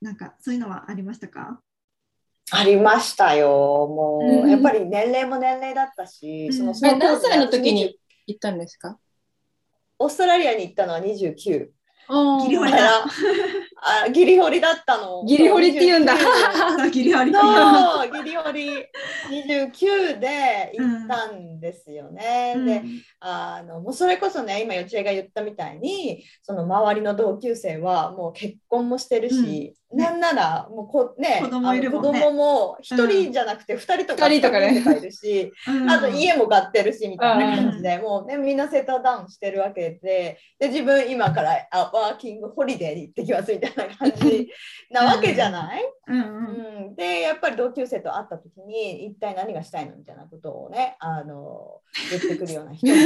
[0.00, 1.60] なんかそういうのはありましたか？
[2.52, 3.48] ありましたよ。
[3.48, 4.50] もう、うん。
[4.50, 6.74] やっぱり年齢も年齢だったし、うん。
[6.74, 8.98] そのえ何歳の時20に行ったんですか？
[9.98, 11.70] オーストラリアに行ったのは29。
[12.42, 13.06] ギリホリだ
[13.82, 15.24] あギリホリだったの。
[15.24, 16.14] ギリホリって言うんだ。
[16.14, 18.68] 29あギリありそう、ギリホリ。
[19.30, 22.54] 29で行ったんですよね。
[22.56, 22.66] うん。
[22.66, 22.82] で、
[23.20, 32.20] あのもうそれこそね、今、よちえが言ったみたいに、その周りの同級生はもう結婚もしてるし、うんなんならもうこ、ね、子供いるもんね。
[32.20, 35.90] 子供も1人じゃなくて2人とか二人とかいるし、うん。
[35.90, 44.48] あと家も買ってるしみたいな感じで、もうね、みんなセットダウンしてるわけで、で自分今からあワーキングホリデーに行ってきますみたいな感じ
[44.90, 46.86] なわけじゃない、うんうん。
[46.86, 53.00] うん、でやっぱり同級生と会った時に一体何がしたいのみたいなことをねあの言ってくるような人もね、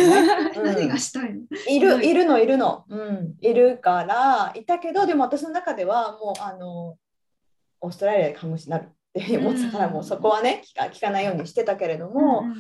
[0.57, 0.65] うん。
[0.65, 1.41] 何がしたいの？
[1.69, 2.15] いるい。
[2.15, 6.97] るのいるの、うん、いるからいたけどでも私の中ではもうあの
[7.81, 9.93] オーストラリアで看護師になるって思ってたから、うん。
[9.93, 12.57] もうそこはね聞か聞かないようにしてたけれども、うんうん。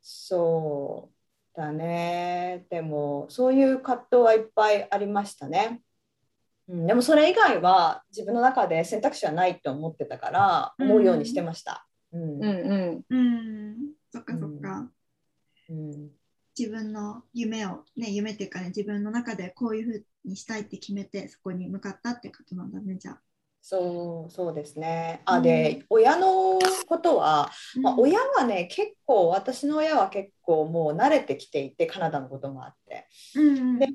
[0.00, 2.64] そうだね。
[2.70, 5.82] でもそういう葛藤はいっぱいありましたね。
[6.68, 11.86] うん、でもそれ以外は自分の中で選択肢はないと思ってたから思うようにしてました。
[12.12, 12.22] うん。
[12.22, 13.16] うんうん。
[13.16, 13.76] うん。
[14.12, 14.90] そっかそっか、
[15.70, 16.10] うん。
[16.58, 23.20] 自分の夢をね夢っていうかね自分の中でこういうふうにしたいって決めてそこに向かったってことなんだねじゃあ。
[23.60, 25.20] そうそうですね。
[25.24, 27.50] あで、親のことは、
[27.82, 33.08] まあ、うん親はね結構私の親は結構もう慣れてきていてカナダのこともあって。
[33.36, 33.78] うん。
[33.78, 33.94] でも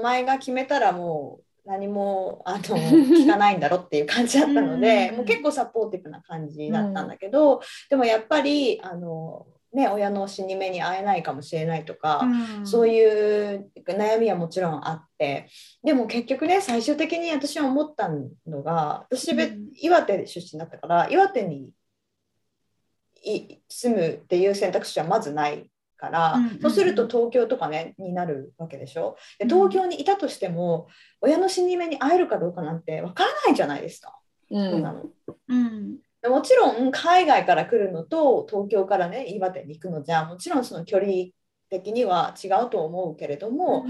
[0.00, 12.20] お前が決めたらもう何もあの 聞かないんだろっていう感じだったので、うんもう結構サポーティブな感じだったんだけど、でもやっぱりあの、ね、親の死に目に会えないかもしれないとか、
[12.58, 12.66] うん。
[12.66, 15.48] そういう悩みはもちろんあって
[15.82, 18.08] でも結局ね最終的に私は思った
[18.46, 19.70] のが私べ、うん。
[19.74, 21.70] 岩手出身だったから岩手に
[23.24, 25.68] い住むっていう選択肢はまずない
[26.04, 26.60] から、うんうんうん。
[26.60, 29.16] そうすると東京とかねになるわけでしょ？
[29.38, 30.88] でうん東京にいたとしても
[31.20, 34.18] 親の死に目に会えるかどうかなんてわからないじゃないですか、
[34.50, 35.04] うそんなんの。
[35.48, 35.96] うん。
[36.22, 41.12] でもちろん海外から来るのと東京からね岩手に行くのじゃもちろんその距離
[41.70, 43.84] 的には違うと思うけれども、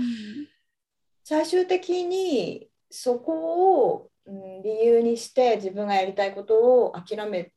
[1.22, 7.52] 最終的にそこを、うん、理由にして自分がやりたいことを諦め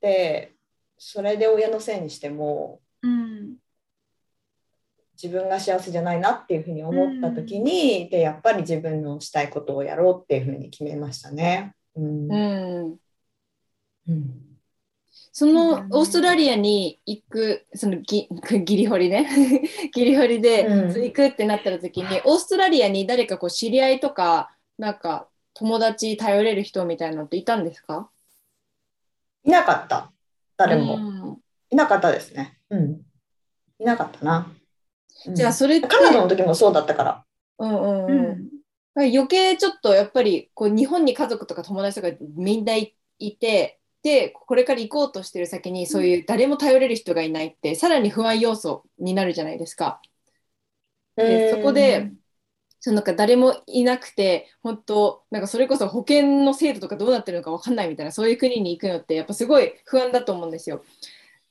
[0.00, 0.54] て
[0.96, 3.37] それで親のせいにしてもうん
[5.20, 11.74] 自分が幸せじゃないなっていうふうに思った時に、でやっぱり自分のしたいことをやろうっていうふうに決めましたね。
[11.96, 12.32] うん。
[12.32, 12.96] うん。
[14.08, 14.48] うん。
[15.32, 18.28] そのオーストラリアに行くそのギ
[18.64, 19.28] ギリホリね。
[19.92, 28.10] ギリホ リで、行くってなった時にオーストラリアに誰かこう知り合いとかなんか友達頼れる人みたいなのっていたんですか？
[29.44, 30.12] いなかった。
[30.56, 31.38] 誰も、うん。
[31.70, 32.58] いなかったですね。
[32.70, 33.00] うん、
[33.78, 34.52] いなかったな。
[35.26, 37.24] うんじゃあそれカナダの時もそうだったから。
[37.58, 38.48] うんうんううんん
[38.96, 50.00] 余計ちょっとやっぱりこう日本に家族とか友達とかみんないいてでこれから行こうとしてる先にそういう誰も頼れる人がいないってさらに不安要素になるじゃないですか。
[51.16, 52.12] でそこで
[52.80, 60.84] そのなんか誰もいなくて本当なんかそれこそ保険の制度とかどうなってるのか分かんないみたいなそういう国に行くのってやっぱすごい不安だと思うんですよ。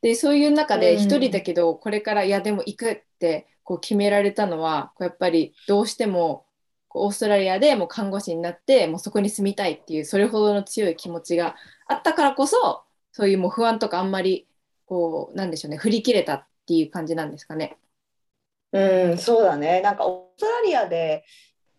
[0.01, 6.45] でそういう中でうん一人だけどこれからいやでも行くってこう決められたのはこうやっぱりどうしても
[6.93, 14.47] オーストラリアでもう看護師になってもうそこに住みたいっていうそれほどの強い気持ちがあったからこそそういうもう不安とかあんまり
[14.85, 17.75] こうなんでしょうね振り切れたっていう感じなんですかね。
[18.71, 19.81] うん、そうだね。
[19.81, 21.25] なんかオーストラリアで、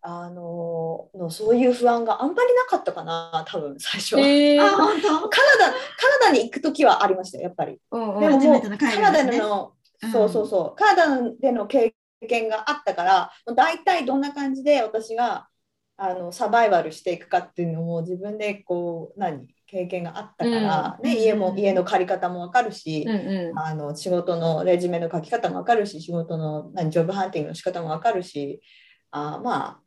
[0.03, 4.21] あののそういう不安があんまりなかったかな、多分最初は。
[4.21, 5.09] へーあ、本当？
[5.09, 7.79] カナダ、カナダに行くときはありましたよ、やっぱり。
[7.91, 9.78] うんうんでももうカナダの、うん
[10.13, 11.95] そうそうそう、カナダでの経
[12.27, 15.49] 験があったから、大体どんな感じで私が
[15.97, 21.05] あのサバイバルしていくかっていうのも自分でこう何経験があったから、うん。
[21.05, 23.17] ね、家もうん家の借り方もわかるし、うん
[23.49, 23.59] うん。
[23.59, 28.63] あの仕事のレジュメの書き方もわかるし仕事の何ジョブハンティングの仕方もわかるし
[29.11, 29.81] あまあ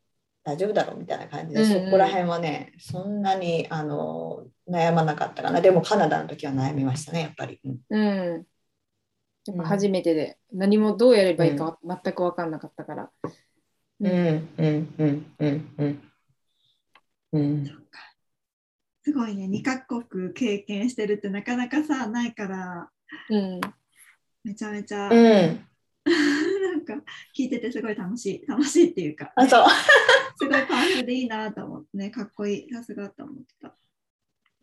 [0.44, 1.86] 大丈夫だろうみたいな感じで、うんうん。
[1.86, 5.62] そこら辺はねそんなにあの悩まなかったかな。
[5.62, 7.62] でもカナダの時は悩みましたねやっぱり。
[7.90, 7.98] うん。
[7.98, 8.44] うん
[9.48, 13.12] やっぱ初めてで何もどうやればいいか全く分かんなかったから。
[14.00, 14.08] うん。
[14.08, 14.96] うん。
[14.98, 15.36] うん。
[15.40, 15.76] うん。
[15.78, 16.02] うん。
[17.34, 17.66] うん。
[19.04, 22.90] すごいね、2カ国経験してるってなかなかさ、ないから、
[23.30, 23.62] うん。
[24.44, 25.68] めちゃめちゃ、うん。
[26.06, 26.94] なんか
[27.36, 29.66] 聞いててすごい楽しい、楽しいっていうか、あそう。
[30.38, 33.70] すごいパワフルでいいなと思ってね、かっこいい、さすがと思ってた。
[33.70, 33.76] あ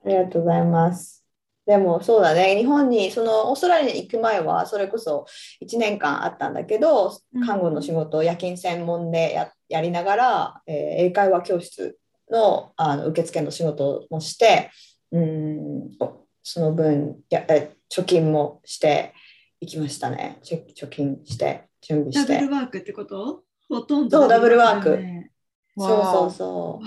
[0.09, 1.28] りがとうございます。
[1.69, 5.27] でもそうだね、日本に、そのオーストラリアに行く前は、それこそ
[5.63, 7.47] 1年間あったんだけど、うん。
[7.47, 10.77] 看護の仕事を夜勤専門でややりながら、えー
[11.09, 11.99] 英会話教室
[12.31, 14.71] のあの受付の仕事もして、
[15.13, 15.91] うん
[16.43, 19.13] その分やえ貯金もして
[19.61, 20.39] いきましたね。
[20.43, 22.39] 貯貯金して、準備ダして。
[22.39, 23.43] ブルワークってこと？
[23.69, 24.99] ほとんどそうダブルワーク。
[25.77, 26.87] そうそうわそう。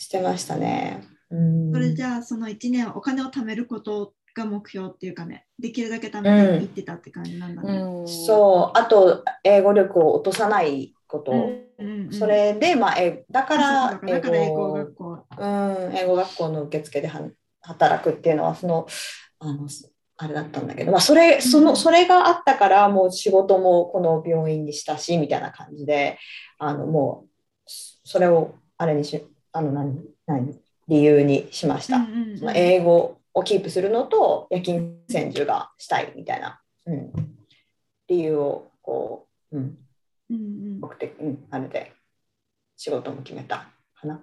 [0.00, 1.13] してましたね。
[1.34, 1.72] うん。
[1.72, 7.72] それじゃあその1年はお金を貯めることが目標っていうかね、できるだけ貯めていってたって感じなんだね。
[7.72, 8.08] うん。
[8.08, 11.32] そう、あと英語力を落とさないこと。
[11.32, 11.38] うん
[11.78, 12.12] うんうん。
[12.12, 15.26] それで、まあ、えだかあら英語学校。
[15.38, 17.20] うん、英語学校の受付では
[17.62, 18.86] 働くっていうのはその
[19.38, 19.68] あの
[20.16, 21.76] あれだったんだけど、まあ、それその、うん。
[21.76, 26.18] それがあったからもう仕事もこの病院にしたしみたいな感じで
[26.58, 27.30] あのもう
[27.66, 30.63] それをあれにしあの何何？
[30.88, 31.96] 理由にしました。
[31.96, 37.12] うんうん英語をキープするのと夜勤専従がしたいみたいな、うん、
[38.06, 39.78] 理由をこう、うん、
[40.30, 40.38] うんう
[40.76, 40.80] ん。
[40.80, 41.92] 目的、うん、あれで
[42.76, 44.20] 仕事も決めたかな。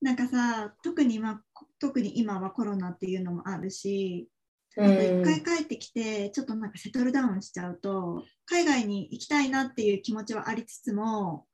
[0.00, 1.40] なんかさ特に今
[1.78, 4.28] 特に今はコロナっていうのもあるし
[4.76, 5.22] 一ん。
[5.22, 11.46] 回帰ってきてちょっとなんかセトルダウンしちゃうと海外に行きたいなっていう気持ちはありつつも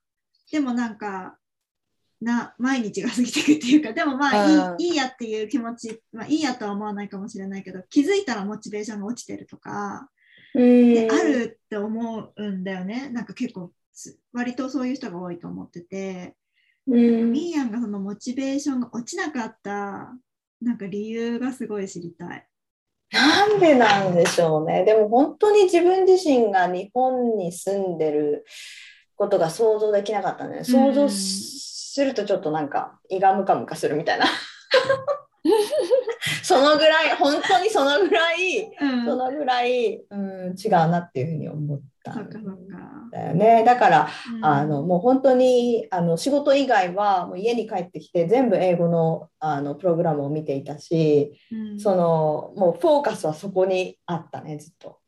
[0.51, 1.38] でもなんか
[2.20, 10.08] な毎日が過ぎていくっていうかでもまあうんいいいいやっていう気持ち、まあ、いいやとは思わないかもしれないけど気づいたらモチベーションが落ちてるとか
[10.54, 16.34] であるって思うんだよねなんか結構す割とそういう人が多いと思ってて。
[16.90, 20.16] うんミーヤンがそのモチベーションが落ちなかった
[20.62, 22.46] なんか理由がすごい知りたい。
[23.10, 24.84] なんでなんでしょうね。
[24.84, 28.44] でも本当に自分自身が日本に住んでる
[29.16, 30.64] ことが想像できなかったね。
[30.64, 31.08] 想像
[31.93, 34.26] するとちょっとなんか胃がムカムカするみたいな。
[36.43, 42.28] そのぐらい、本当にそのぐらい、うん、そのぐらい、うん、違うなっていうふうに思ったん。
[43.11, 43.64] だよね。
[43.64, 54.99] だから、うんあのもう本当にあの仕事以外はもう家に帰ってきて全部英語のあのプログラムを見ていたし、うんそのもうフォーカスはそこにあったねずっと。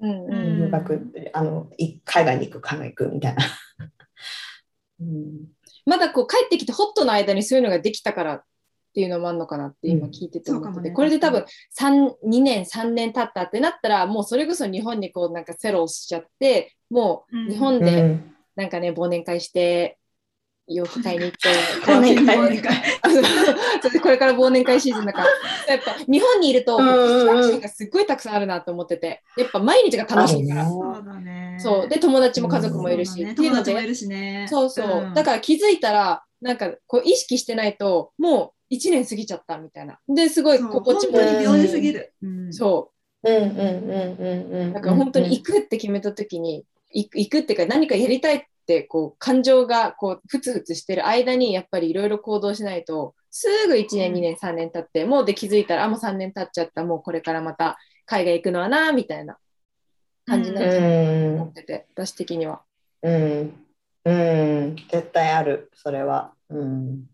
[0.00, 3.44] うんうん留学あのい海外に行く海外行くみたいな。
[5.00, 5.54] うん
[5.86, 8.42] まだこう帰ってきてホットの間にそういうのができたからっ
[8.94, 11.44] ていうのもあるのかなって今聞いてて思ってて、うんねこれで多分
[11.78, 18.30] 3 2年3年経ったってなったらもうそれこそ日本にこうなんかセロしちゃってもう日本でうん。
[18.56, 19.98] なんかね忘年会して
[20.66, 21.48] 洋服買いに行って
[21.90, 22.38] 忘年会。
[24.00, 25.26] これから忘年会シーズンだから。
[25.68, 26.96] やっぱ日本にいるとうんうんうん。
[26.96, 30.68] ディストラクションがすっごいたくさんあるなと思っててやっぱ毎日が楽しいから。
[30.68, 31.56] そうだね。
[31.58, 31.88] そう。
[31.88, 33.32] で友達も家族もいるし、そうだね。
[33.32, 34.46] っていうので友達もいるしね。
[34.48, 35.14] そうそう、ん。
[35.14, 39.98] だから気づいたらなんかこう意識してないともう1年過ぎちゃったみたいな。
[40.08, 41.24] ですごい心地もいい。
[41.24, 42.14] 本当に秒ですぎる。
[42.22, 42.52] うん。
[42.52, 42.90] そ
[43.22, 43.30] う。
[43.30, 44.70] んうんうんうんうんうん。
[44.70, 54.16] うだから本当に行くって決めた時に行く行くっていうか何かやりたいってこう感情がこうふつふつしてる間にやっぱりいろいろ行動しないとすぐ1年うん。
[54.16, 59.36] 2年3年経ってもうで気づいたらあもう3年経っちゃったもうこれからまた海外行くのはなみたいな
[60.26, 62.62] 感じになっちゃうと思ってて、私的には。
[63.02, 63.54] うん。
[64.04, 64.76] うん。
[64.90, 66.32] 絶対あるそれは。
[66.48, 67.06] うん。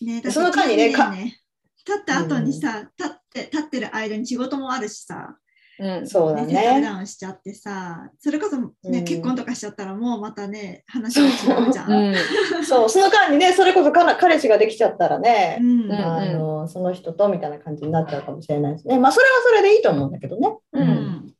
[0.00, 1.38] ね、その間にね一年ね。
[1.84, 5.36] 立った後にさ、立って立ってる間に仕事もあるしさ
[5.78, 6.06] うん。
[6.06, 6.80] そうだね。
[6.82, 9.04] ダウンしちゃってさ、それこそ、ねうん。
[9.04, 11.92] 結婚とかしちゃったらもうまたね、話が違うじゃん。
[11.92, 12.64] うん。
[12.64, 15.58] そう、その間にね、それこそか彼氏ができちゃったらね、
[15.90, 18.98] あのその人とみたいな感じになっちゃうかもしれないですね。
[18.98, 20.56] まあ、それはそれでいいと思うんだけどね。
[20.72, 20.82] うん。
[20.82, 21.34] うん。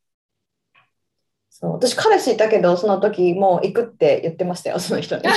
[1.49, 1.71] そう。
[1.73, 5.23] 私、彼氏いたけど、その時もう行くって言ってましたよ、その人に。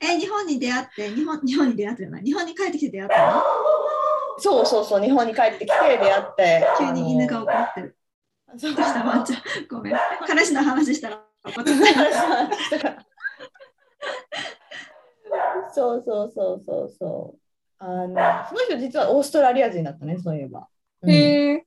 [0.00, 2.22] え、日本に出会って、日本日本に出会ってじゃない？
[2.24, 3.42] 日本に帰ってきて出会ったの？
[4.38, 6.66] そうそうそう、日本に帰ってきて出会って。
[6.78, 7.96] 急に犬が怒ってる。
[8.56, 9.42] そうしたワンちゃん。
[9.70, 9.94] ごめん。
[10.26, 11.70] 彼氏の話したら怒って
[12.78, 13.06] た。
[15.74, 17.38] そうそうそうそうそう。
[17.78, 18.14] あの
[18.48, 20.68] その人実はオーストラリア人だったね、そういえば。
[21.02, 21.64] うんへええ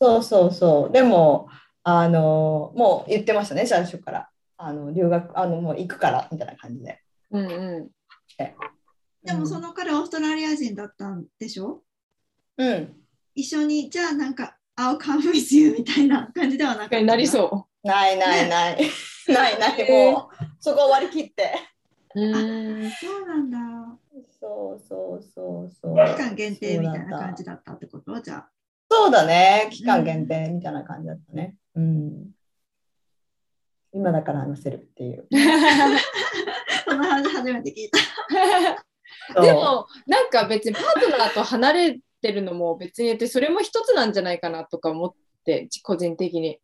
[0.00, 0.92] そうそうそう。
[0.92, 1.48] でも、
[1.82, 4.28] あのもう言ってましたね、最初から。
[4.56, 7.00] あの留学、あのもう行くからみたいな感じで。
[7.30, 8.50] うんうー、
[9.24, 11.82] でもその、の彼オーストラリア人だったんでしょ？
[12.58, 12.94] うん、
[13.34, 16.96] 一緒に、じゃあなんか、I'll come with you みたいな感じではなかった。
[16.98, 17.16] んにな？
[17.16, 18.90] りそないないない。
[19.28, 21.52] ないない、もう、そこ終わり切って。
[22.14, 23.58] ううんそうなんだ。
[24.40, 25.94] そうそうそうそう。
[25.94, 27.54] 期間限定みたいな感じだ。
[27.54, 28.20] だったってこと？
[28.20, 28.48] じゃあ。
[28.90, 31.56] そうだね、期間限定みたいな感じだったね。
[31.74, 32.30] うん。
[33.92, 35.26] 今だから話せるっていう。
[36.84, 37.98] その話初めて聞いた。
[39.40, 45.12] でもなんか別にパートナーと離れてるのも別に言ってそれも一つなんじゃないかなとか思っ
[45.44, 46.58] て個人的に。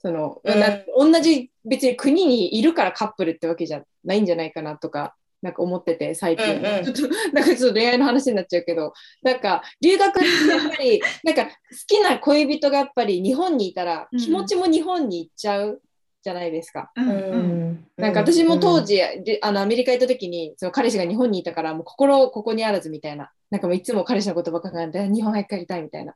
[0.00, 0.60] その、うん。
[0.60, 6.92] な同じ別に国にいるからカップルってわけじゃないんじゃないかなとかなんか思ってて最近、うんうん。
[6.94, 11.50] ちょっとなんかちょっと恋愛の話になっちゃうけどなんか留学ってやっぱりなんか好
[11.86, 14.18] きな恋人がやっぱり日本にいたらうん。
[14.18, 15.82] 気持ちも日本に行っちゃう
[16.28, 16.92] じゃないですか。
[16.94, 26.14] うんなんか私も当時、であのアメリカ行った時にその彼氏が日本にいたからもう心ここにあらずみたいななんかもういつも彼氏のことばっか考えて日本早く帰りたいみたいな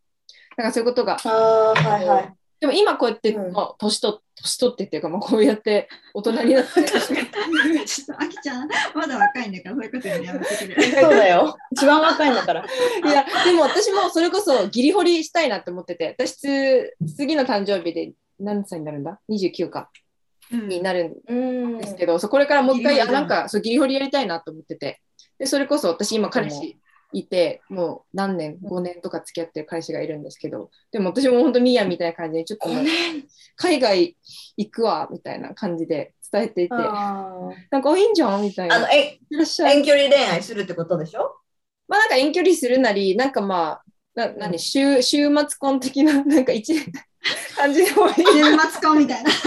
[0.57, 2.35] なんかそういうことがああ、はいはい。
[2.61, 7.01] でも今こうやって、うんまあ、年と年取ってっていうか、まあ、こうやって大人になって ちょっ
[8.07, 10.83] と、あきちゃん、まだ若いんだから、そういうことやめてくれ。
[11.03, 11.57] そうだよ。
[11.73, 12.65] 一番若いんだから。
[13.05, 19.91] いやでも私もそれこそギリ掘りしたいなって思ってて私つ次の誕生日で何歳になるんだ ?29 か。
[20.53, 20.69] うん。
[20.69, 21.35] になるんう
[21.77, 25.01] んですけど、そうこれからもう一回なんかそうギリ掘りやりたいなと思ってて。
[25.39, 26.79] でそれこそ私今彼氏
[27.13, 30.71] いてもう何年？5年とか付き合ってる彼氏がいるんですけど。
[30.91, 32.69] でも私も本当ミーヤみたいな感じでちょっと
[33.57, 34.17] 海外
[34.57, 36.75] 行くわみたいな感じで伝えていて。
[36.75, 37.31] あ
[37.71, 38.43] なんかあいいんじゃん？
[38.43, 38.77] みたいな。
[38.77, 41.37] ーあのえいらっしゃい遠距離恋愛するってことでしょ？
[41.89, 46.85] まあなんか遠距離するなりなんかまあな何週週末婚的ななんか一年
[47.57, 49.31] 感じでもいい年末婚みたいな。
[49.31, 49.41] 年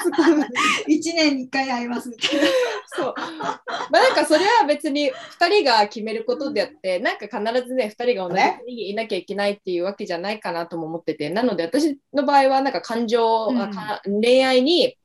[0.00, 0.46] 末婚
[0.86, 2.46] 一年に一回会いますみたいな。
[2.86, 3.14] そう。
[3.16, 8.56] まあなんかそれは別に2人が決めることであって、なんか必ずね、2人が同じね。
[8.60, 14.20] 国にいなきゃいけないっていうわけじゃないかなとも思ってて、なので私の場合はなんか感情、うん。
[14.22, 14.96] 恋愛に、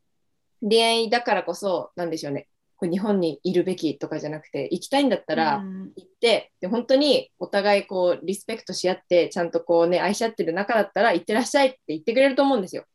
[0.61, 2.47] 恋愛だからこそ、なんでしょうね、
[2.77, 12.85] これ日本にいるべきとかじゃなくて、行きたいんだったらうん行って、で本当にお互いこうリスペクトし合って、ちゃんとこうね、愛し合ってる仲だったら、行ってらっしゃいって言ってくれると思うんですよ、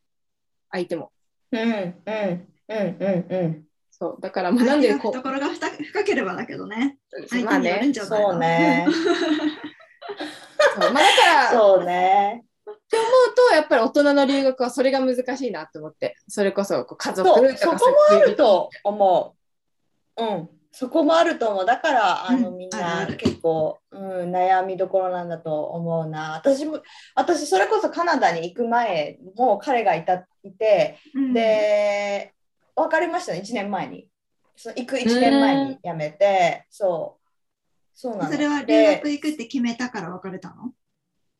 [0.71, 1.11] 相手も。
[1.51, 3.65] うんうんうんうんうん。
[3.91, 6.99] そうだからまあなんでこう懐が深深ければだけどね。
[7.29, 8.31] 相まあね手によるんじゃないの？
[8.31, 8.87] そうね。
[10.81, 12.45] そうまあ、だからそうね。
[12.65, 19.42] 思うとやっぱり大人の留学はそれが難しいなと思ってそれこそこう家族そう、とかそこもあると思う。
[20.17, 20.49] うん。
[20.75, 21.67] そこもあると思う。
[21.67, 26.33] だから、あの、うんみんな結構、うん、悩みどころなんだと思うな。
[26.33, 26.83] 私も、
[27.15, 32.33] 私、それこそカナダに行く前も彼がいた、いて、うん、で、
[32.75, 34.09] 別れましたね、1年前に。
[34.57, 37.23] その行く1年前に辞めて、そう。
[37.95, 38.33] そうなの。
[38.33, 40.73] それは留で学行くって決めたから別れたの？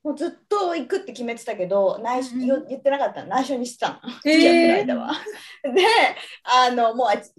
[0.03, 4.11] もうずっと行くって決めてたけど、内緒うんよ言ってなかったの内緒にしてたの。
[4.11, 5.13] へー 付き合ってる間は。
[5.63, 5.83] で、
[6.43, 7.33] あの、もうあいつ1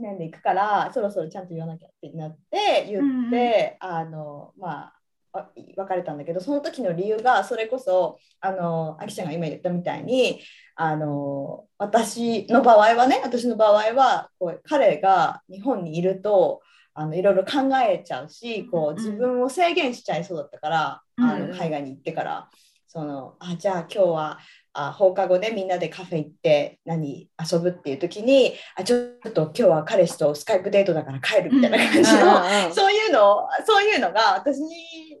[0.00, 4.92] 年で行くから、そろそろちゃんと言わなきゃってなって、言って、あの、まあ、
[5.32, 10.40] あ別れたんだけど、その時の理由が、それこそ、あの、あきちゃんが今言ったみたいに、
[10.76, 16.60] あの、私の場合はね、私の場合は、こう彼が日本にいると、
[16.98, 21.48] あのいろいろ考えちゃうしこう自分を制限しちゃいそうだったから、あうん。
[21.50, 22.48] の海外に行ってから。
[22.88, 24.38] そのあじゃあ今日は
[24.78, 28.96] あ放課後でみんなでカフェ行って何遊ぶっていう時にあちょ
[29.28, 34.60] っと今日は彼氏とスカイプデートだから帰るみたいな感じの、そういうのそういうのが私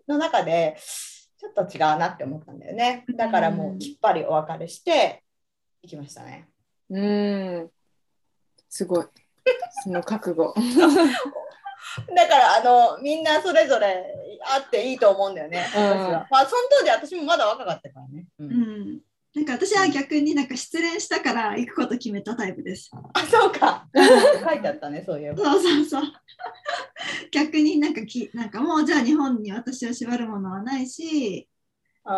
[0.06, 0.76] の中で
[1.38, 3.04] ちょっと違うなって思ったんだよね。
[3.16, 5.22] だからもうきっぱりお別れして
[5.82, 6.48] 行きましたね。
[6.90, 7.70] うん。
[8.68, 9.06] すごい。
[9.84, 10.54] その覚悟。
[12.14, 14.04] だからあのみんなそれぞれ
[14.54, 15.66] あっていいと思うんだよね。
[15.72, 16.26] 私は。
[16.30, 18.26] まあ、その当時私もまだ若かったからね。
[18.38, 19.00] ううんん。
[19.36, 22.90] なんか私は逆になんか失恋したから行くこと決めたタイプです。
[23.12, 23.86] あ、そうか。
[23.94, 25.44] 書いてあったね、そういえば。
[25.44, 26.02] そうそうそう。
[27.30, 31.46] 逆になんかきなんかもうじゃあ日本に私を縛るものはないし、
[32.06, 32.14] うん。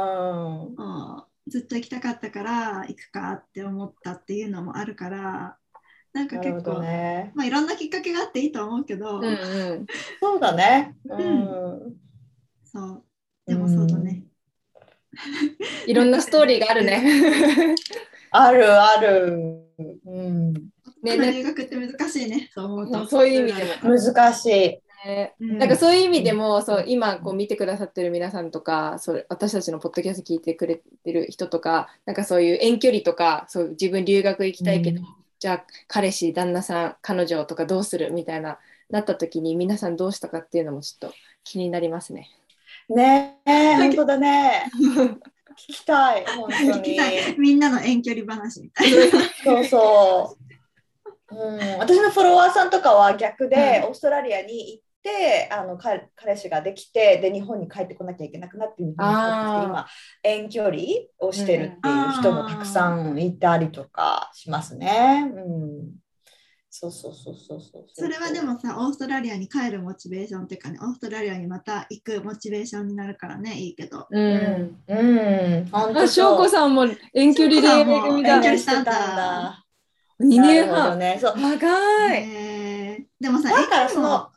[0.76, 5.56] もうずっと行きたかったから行くかって思ったっていうのもあるから、
[6.12, 7.32] なんか結構、どね。
[7.34, 9.28] まあいろんなきっかけがあっていいと思うけど、うんう
[9.80, 9.86] ん。
[10.20, 10.94] そうだね。
[11.04, 11.96] ううん。
[12.64, 13.04] そう。
[13.44, 14.27] でもそうだね。
[15.86, 17.74] いろんなストーリーがあるね。
[18.30, 19.62] あるある。
[20.06, 20.52] うん。
[21.02, 22.50] ねね、留学って難しいね。
[22.52, 23.06] そう思うと。
[23.06, 23.96] そういう意味でも。
[23.96, 24.78] 難しい。
[25.06, 35.06] ねうんなんかそういう意味でも、そう今こう見てくださってる皆さんとかそう私たちのポッドキャスト聞いてくれてる人とかなんかそういう遠距離とかそう自分留学行きたいけど、うん
[35.38, 38.58] じゃあ彼氏旦那さん彼女とかどうするみたいな
[38.90, 41.14] なった時に皆さんどうしたかっていうのもちょっと
[41.44, 42.28] 気になりますね。
[42.88, 44.70] ねえ、本当だね。
[44.78, 46.96] 聞きたい、本当聞きに。
[46.96, 48.90] たいみんなの遠距離話みたい
[49.44, 50.48] そうそう。
[51.30, 59.86] うん、私のフォロワーさんとかは逆で、うんオーストラリアに行ってあの彼彼氏ができてで日本に帰ってこなきゃいけなくなって今
[60.22, 60.76] 遠距離
[61.18, 65.30] をしてるっていう人もたくさんいたりとかしますね。
[65.34, 66.07] うん、
[66.70, 74.06] そうそうそうそうそうそれはでもさ、オーストラリアに帰るモチベーションっていうかね、オーストラリアにまた行くモチベーションになるからね、いいけど。
[74.10, 79.64] ううんん、うん、本当あ翔子さんも遠距離恋愛組だ遠距離してたんだ。
[80.20, 81.18] 2年なるほど半、ね。
[81.20, 82.68] そう長い、えー
[83.20, 84.28] でもさ、だからその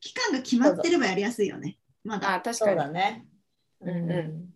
[0.00, 1.76] 期間が決まってればやりやすいよね。
[2.04, 2.34] まだ。
[2.34, 3.26] あ確かにだね。
[3.80, 4.54] うんうん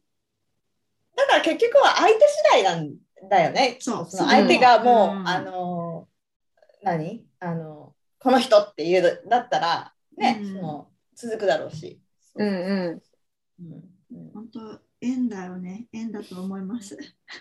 [1.16, 2.20] だから結局は相手次
[2.52, 2.94] 第なん
[3.28, 3.76] だよね。
[3.80, 5.77] そうの相手がもう、うんあの、
[6.96, 7.24] 何？
[7.40, 12.00] あの、この人っていうだったら、ね、うんその続くだろうし。
[12.36, 13.02] うんうん
[13.60, 15.86] うんうん本当、縁だよね。
[15.92, 16.96] 縁だと思います。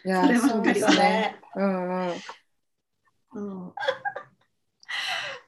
[0.05, 1.41] いや そればっかりはねね。
[1.55, 2.13] うんうん
[3.33, 3.73] そう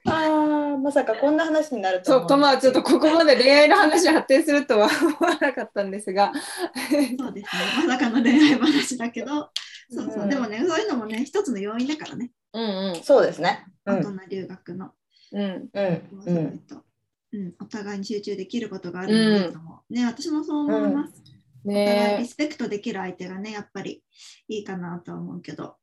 [0.05, 6.31] ああ、まさかこんな話になるとそうとまあちょっとここまで恋愛の話に発展するとは 思わなかったんですが
[7.17, 7.87] そうですね。
[7.87, 9.51] まさかの恋愛話だけど、
[9.89, 10.25] そうそうう。
[10.25, 12.31] んでもね、そういうのもね、一つの要因だからね。
[12.53, 13.65] うんうんそうですね。
[13.85, 13.99] うん。
[13.99, 14.91] 大人留学の。
[15.31, 16.61] うんうん。
[16.67, 16.83] そ
[17.31, 19.93] うん、お互いに集中できることがあるのでいいと思う。
[19.93, 21.21] ね、私もそう思います。
[21.63, 24.03] お互いリねスペクトできる相手がね、やっぱり
[24.47, 25.75] いいかなとは思うけど、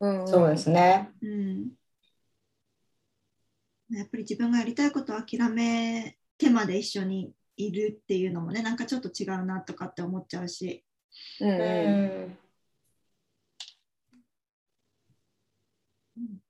[0.00, 1.10] うんうんそうですね。
[1.20, 1.70] うん。
[3.90, 10.84] やっぱり自分がやりたいことを諦めてまで一緒にいるっていうのもね、なんかちょっと違うなとかって思っちゃうし、
[11.40, 11.56] うんうう
[12.30, 12.38] ん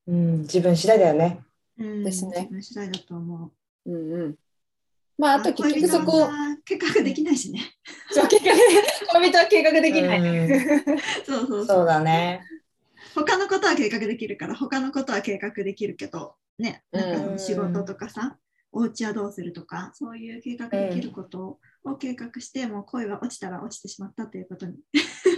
[0.06, 1.40] うん、自分次第だよね。
[1.78, 3.52] うん、ですね自分次第だと思
[3.86, 3.90] う。
[3.90, 4.34] うんうん
[5.16, 6.30] まああと結局そこさ
[6.64, 7.60] 計画できないしね。
[8.10, 8.52] そう計画
[9.12, 11.66] 恋人は計画できない、うん そうそうそう。
[11.66, 12.42] そうだね。
[13.14, 18.38] 他のことは計画できるから他のことは計画できるけどねなんかその仕事とかさ、
[18.72, 24.74] お家はどうするとかそういう計画できることを計画して、もう恋は落ちたら落ちてしまったということに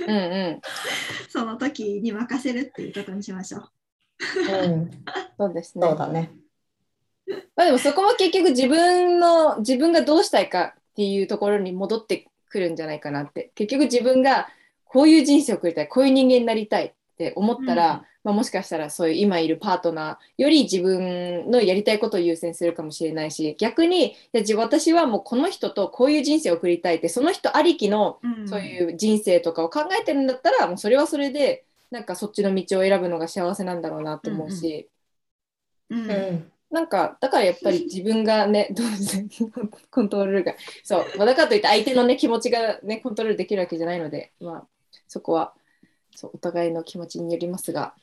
[0.08, 0.20] うんう
[0.56, 0.60] ん
[1.28, 3.70] その時に任せるっていうことにしましょう。
[4.18, 4.90] うん、
[5.38, 5.86] そうですね。
[5.86, 6.32] そうだね。
[7.56, 13.50] まあでもそこも結局自分の自分がどうしたいかっていうところに戻ってくるんじゃないかなって。
[13.54, 14.48] 結局自分が
[14.84, 18.00] こういう人生を送りたいこういう人間になりたいって思ったら、うん。
[18.26, 28.48] まあ、もしかしたらそういう今いるパートナーより自分のやりたいことを優先するかもしれないし逆にいや自私はもうこの人とこういう人生を送りたいってその人ありきのうん。
[28.48, 34.88] そういう人生とかを考えてるんだったらもうそれはそれでなんかそっちの道を選ぶのが幸せなんだろうなと思うし。
[35.90, 36.52] うんうん。
[36.70, 38.86] なんかだからやっぱり自分がね どう
[39.90, 44.66] コントロールがそう、まあ、だからといって相手のね気持ちがねコントロールできるわけじゃないのでまあ
[45.06, 45.54] そこは
[46.14, 47.94] そうお互いの気持ちによりますが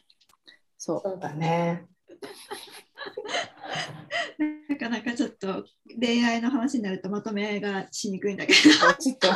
[0.78, 1.86] そうそうだね。
[4.70, 5.66] なかなかちょっと
[6.00, 8.60] 恋愛の話になるとまとめがしにくいんだけど。
[9.00, 9.28] ちょっと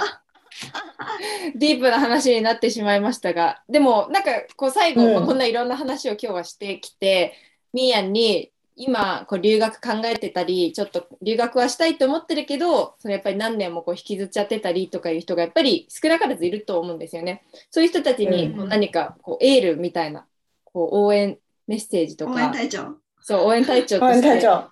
[1.55, 7.33] ディープな話になってしまいましたがでもなんかこう最後、うこんないろんな話を今日はしてきて
[7.73, 17.43] みーやんに今こう留学考えてたりちょっと留学はしたいと思ってるけどそれやっぱり何年もこう引きずっちゃってたりとかいう人がやっぱり少なからずいると思うんですよね。
[17.71, 20.27] そういう人たちにこううん何かこうエールみたいな
[20.63, 22.95] こう応援メッセージと応援か隊長。
[23.19, 24.69] そう応援隊長と応援して隊長。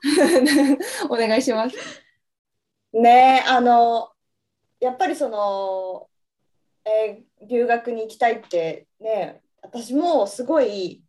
[1.10, 1.76] お願いします。
[2.94, 4.10] ねあの
[4.86, 6.08] やっぱりその、
[6.86, 11.04] えー留学に行きたいってね私もすごい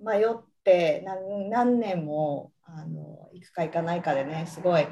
[0.00, 0.26] 迷っ
[0.64, 4.86] て何何年もあの行行くか行かないかでねすごい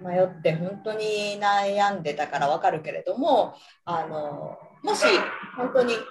[0.00, 3.54] 迷って本当に悩んでたから分かるけれども
[3.84, 5.06] あのもし
[5.56, 5.94] 本当に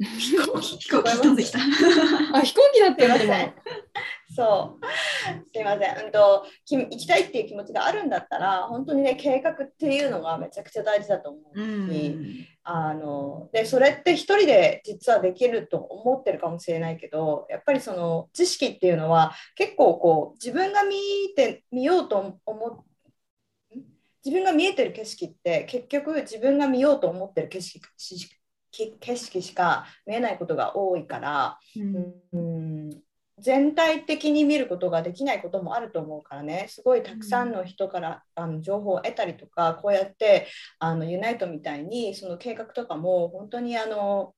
[0.00, 1.58] 飛行機飛行機飛んできた。
[2.34, 3.52] あ、飛行機だったよ。
[4.34, 4.86] そう。
[5.52, 6.04] すいません。
[6.06, 11.64] うんと、き行きたいっていう気持ちがあるんだったら、本当にね、計画っていうのがめちゃくちゃ大事だと思うし、う
[12.20, 12.46] ん。
[12.64, 20.94] あのでそれって一人で実はできると思ってるかもしれないけどやっぱりその知識っていうのは結構こう自分が見
[21.34, 22.84] て見ようと思っ
[24.24, 28.30] 自分が見えてる景色って結局自分が見ようと思ってる景色し
[28.70, 32.14] 景色しか見えないことが多いから、うん。
[32.32, 32.51] うん
[33.42, 36.66] 全体的に見ることができないこともあると思うからね。
[36.68, 40.46] すごいたくさんの人から、あの情報を得たりとかこうやって
[40.78, 44.34] あのユナイトみたいにその計画とかも本当にあの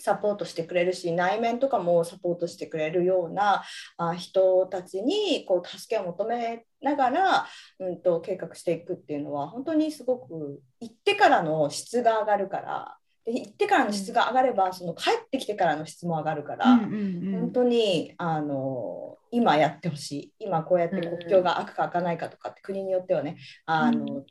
[0.00, 3.64] サポートしてくれるし内面とかもサポートしてくれるような
[3.96, 7.46] あ人たちにこう助けを求めながら、
[7.80, 12.97] うん、と計画していくっていうのは本当にすごく行ってからの質が上がるから
[13.30, 16.72] 行ってからの質が上がれば、その帰ってきてからの質も上がるから。
[16.72, 24.26] うんうんうん本当にあの今やってほしい今こうやって国境が開くか開かないかとかって国によってはねあの、う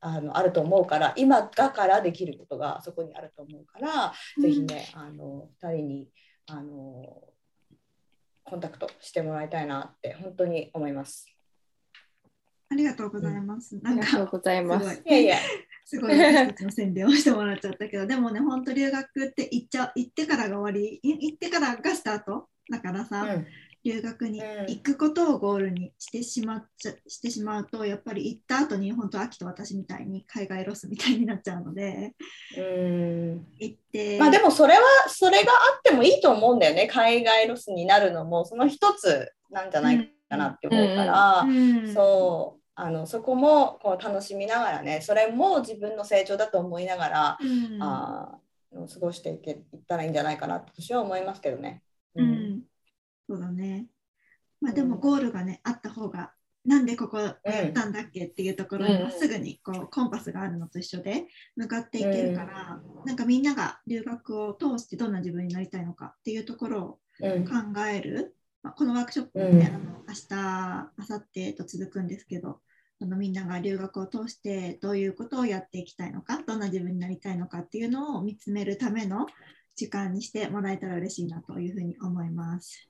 [0.00, 6.08] あのあると思うから今だからできることがそこにあると思うから、うんぜひねあの2人に
[6.48, 7.22] あの
[8.44, 11.26] コンタクトしてもらいたいなって本当に思います。
[12.70, 13.78] ありがとうございます。
[13.82, 15.02] なんありがとうかございますす。
[15.06, 15.36] いやいや
[15.84, 22.48] すごい私たちの宣伝をしてもらっちゃったけど、でもね、本当留学って行っちゃ行ってからが終わり、い行ってからがスタート？
[22.70, 23.46] だからさ、うん。
[23.84, 24.46] 留学にうん。
[24.68, 32.14] 行くことをゴールにしてしまっちゃしてしまうと、やっぱり行った後に本当秋と私みたいに海外ロスみたいになっちゃうので、
[32.56, 33.46] うん。
[33.58, 41.40] 行って、まあでもそれはそれがあってもいいと思うんだよね海外ロスになるのもその一つなんじゃないかなって思うから。
[41.40, 48.42] うん、そうあのそこもこう楽しみながらねそれも自分の成長だと思いながら、うん、あー
[48.92, 51.82] 過ごしていけいったらいいんじゃないかなって私は思いますけどね。
[52.14, 52.62] うん、
[53.28, 53.86] そうだね。
[54.60, 56.32] まあでもうんゴールがね、あった方が、
[56.64, 67.44] なんでここやったんだっけっていうところにすぐにこうコンパスがあるのと一緒で向かっていけるから、なんかみんなが留学を通してどんな自分になりたいのかっていうところをうん。
[67.44, 67.52] 考
[67.86, 69.74] える、まあ、このワークショップもね、うん。
[69.74, 72.60] あの明日、明後日と続くんですけど、
[73.00, 79.26] あのみんなが留学を通してどういうことをやっていきたいのか、どんな自分になりたいのかっていうのを見つめるための
[79.74, 82.88] 時間にしてもらえたら嬉しいなというふうに思います。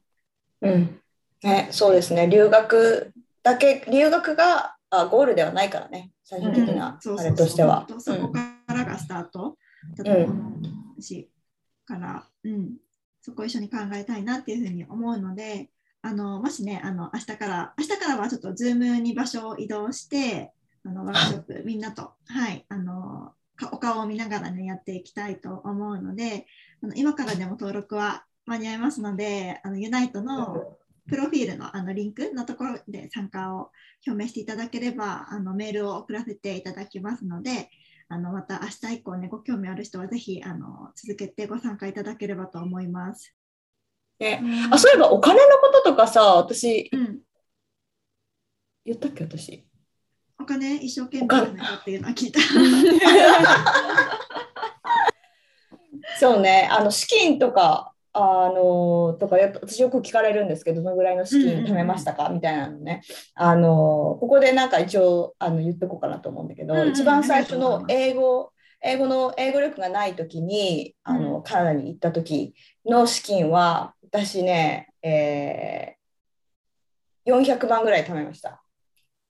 [0.61, 1.01] うん。
[1.43, 2.29] ね、そうですね。
[2.29, 3.13] 留学
[3.43, 6.13] だけ留学があゴールではないからね。
[6.23, 7.87] 最終的なあれとしては。
[7.99, 9.57] そこからがスタート
[9.97, 10.53] だと思
[10.99, 11.31] うし、
[11.87, 12.77] から、うん、
[13.23, 15.71] そこを一緒に考えたいなっていうふうに思うので、
[16.03, 20.53] あのもしね、あの明日から、明日からはちょっと Zoom に場所を移動して、
[20.85, 26.47] あの ワークショップ、みんなと、はい、あのかお顔を見ながらね、やっていきたいと思うので、
[26.83, 30.77] あの今からでも登録は間に合いますので、あのユナイトの
[31.09, 33.71] プロフィールのあのリンクのところで参加を
[34.07, 37.71] 表明していただければあのメールを送らせていただきますので
[38.09, 43.35] あのまた明日以降ねご興味ある人はぜひあの続けてご参加いただければと思います。
[44.19, 44.41] ね、
[44.71, 47.19] あそういえばお金のこととかさ私うん、
[48.85, 49.67] 言ったっけ私？
[50.39, 52.41] お金一生懸命ないかっていうのは聞いた。
[56.19, 56.69] そうね。
[56.71, 63.03] あの資金とかあのとかよ私よく聞かれるんですけどどのぐらいの資金貯めましたか、みたいなのね
[63.35, 68.53] あのここでなんか一応あの言っとこうかなと思うんだけど、一番最初の英語
[68.83, 72.55] 英語の英語力がない時にあの、うカナダに行った時
[72.85, 78.63] の資金は私ね、えー、400万ぐらい貯めました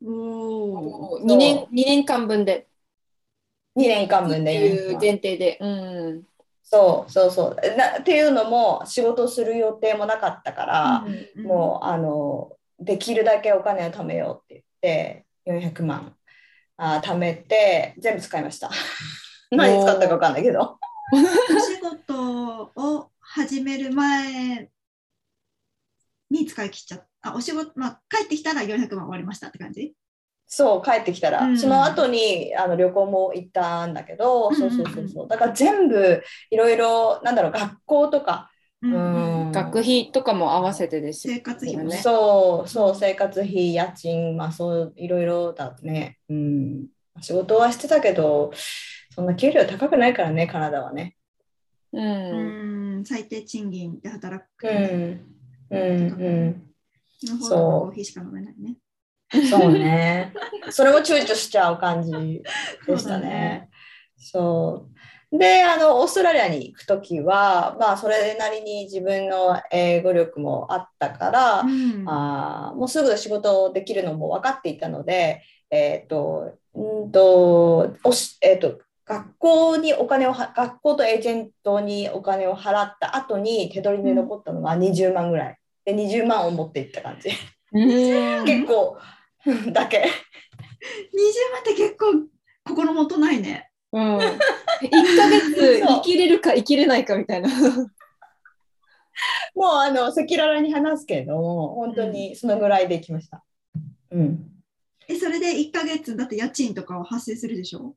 [0.04, 2.66] おー2年二年間分で。
[3.76, 5.58] 2年間分でいう前提で。
[5.60, 6.22] うん。
[6.72, 11.04] そうそうそうなっていうのも仕事をする予定もなかったから、
[11.36, 14.64] うんもうあのできるだけお金を貯めようって
[15.44, 16.16] 言って400万
[16.76, 18.70] あ貯めて全部使いました。
[19.50, 20.78] 何に使ったか分かんないけど。
[21.12, 21.16] お
[21.60, 24.68] 仕事を始める前
[26.30, 27.30] に使い切っちゃった。
[27.30, 29.94] あお仕事、まあ、帰ってきたら400万終わりましたって感じ？
[30.54, 31.58] そう帰ってきたら、うん。
[31.58, 35.28] その後にあの旅行も行ったんだけど、うんそうそうそうそう。
[35.28, 38.50] だから全部いろいろなんだろう学校とか、
[38.82, 39.52] うんうん。
[39.52, 41.96] 学費とかも合わせてですよ生活費もね。
[41.96, 46.86] そうそう生活費家賃まあそういろいろだね、うん、
[47.22, 48.52] 仕事はしてたけど
[49.14, 51.16] そんな給料高くないからねカナダはね。
[51.94, 51.98] う。
[51.98, 53.00] うん。
[53.00, 55.20] ん最低賃金で働く、うん。
[55.70, 56.62] うんうん。
[57.48, 58.76] コーヒーしか飲めないね。
[59.48, 60.32] そうね。
[60.70, 62.42] それも躊躇しちゃう感じ
[62.86, 63.68] でしたね。
[64.16, 64.86] そ
[65.32, 65.38] う。
[65.38, 72.04] であのオーストラリアに行く時は、まあ、それなりに自分の英語力もあったから、うん。
[72.06, 85.58] あーもうすぐ仕事できるのも分かっていたので、えーとうんとおしえー、と学校にお金をは学校とエージェントにお金を払った後に手取りに残ったのが20万ぐらい。
[85.84, 87.30] で20万を持っていった感じ、
[87.72, 88.44] うん。
[88.46, 88.96] 結構
[89.72, 90.02] だけ20
[91.52, 92.26] 万って結構
[92.64, 93.70] 心もとないね。
[93.92, 94.28] うん、 1ヶ
[95.28, 97.50] 月生きれるか生きれないかみたいな。
[99.54, 103.44] もうあの赤裸々に話すけれども本当にそのぐらいできました、
[104.10, 104.50] うん、
[105.06, 107.94] え、それで1ヶ月だって家賃とかは発生するでしょ？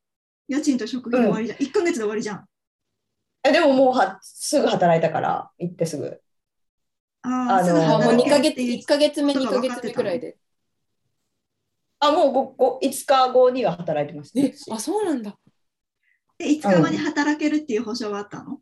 [0.48, 1.60] 家賃と食費で終わりじゃん。
[1.60, 2.46] 1ヶ月で終わりじゃん。
[3.48, 6.20] えでももうはすぐ働いたから行ってすぐ
[7.22, 7.64] ああ、
[8.04, 10.38] もう2働けヶ月るっていう1ヶ月目2ヶことが分か月目くらいで。
[12.08, 15.38] あもうごご5日後には働いてましたえあそうなんだ。
[16.38, 18.60] で、5日後に働けるっていう保証はあったの？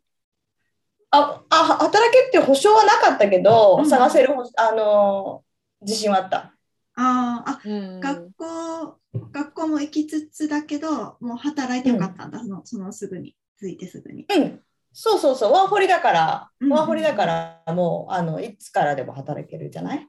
[1.10, 3.88] ああ働けっていう保証はなかったけど、うん。
[3.88, 5.44] 探せるほあの
[5.80, 6.54] 自信はあった。
[6.96, 8.00] あーあ、うん。
[8.00, 8.98] 学校、
[9.32, 14.26] 学校も行きつつだけど、もう働いてよかったんだ、そのそのすぐに、ついてすぐに。
[14.28, 14.60] うん。
[14.92, 15.52] そうそうそう。
[15.52, 16.70] ワーホリだから、うん。
[16.70, 20.08] ワーホリだからもうあのいつからでも働けるじゃない？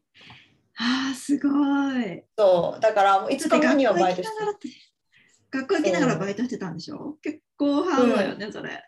[0.78, 1.50] ああ、すご
[2.00, 2.24] い。
[2.38, 2.80] そう。
[2.82, 4.36] だからもう5日後にはバイトして。
[5.52, 7.18] 学校行きながらバイトしてたんでしょ？
[7.22, 8.84] 結構ハードだよね、それ。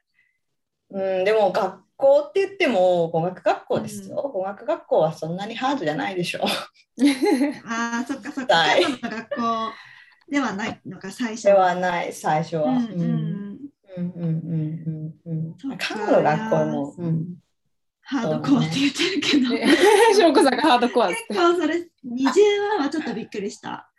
[0.90, 6.44] うん、でも学校って言っても語学学校ですよ、語学学校はそんなにハードじゃないでしょ。
[7.66, 8.56] ああ、そっかそっか。
[9.02, 9.72] 学校
[10.30, 11.44] ではないのか、最初。
[11.44, 12.72] ではない最初は。
[12.72, 12.92] うんうん。
[13.00, 13.58] うん。
[13.98, 15.56] うんうんうんうん。
[15.58, 15.88] そっか。
[15.96, 17.36] 看護の学校も、うん、
[18.10, 19.68] ハードコアって言ってるけど、ね
[20.16, 21.26] 翔子さんがハードコアです。
[21.28, 23.90] 結構それ20万はちょっとびっくりした。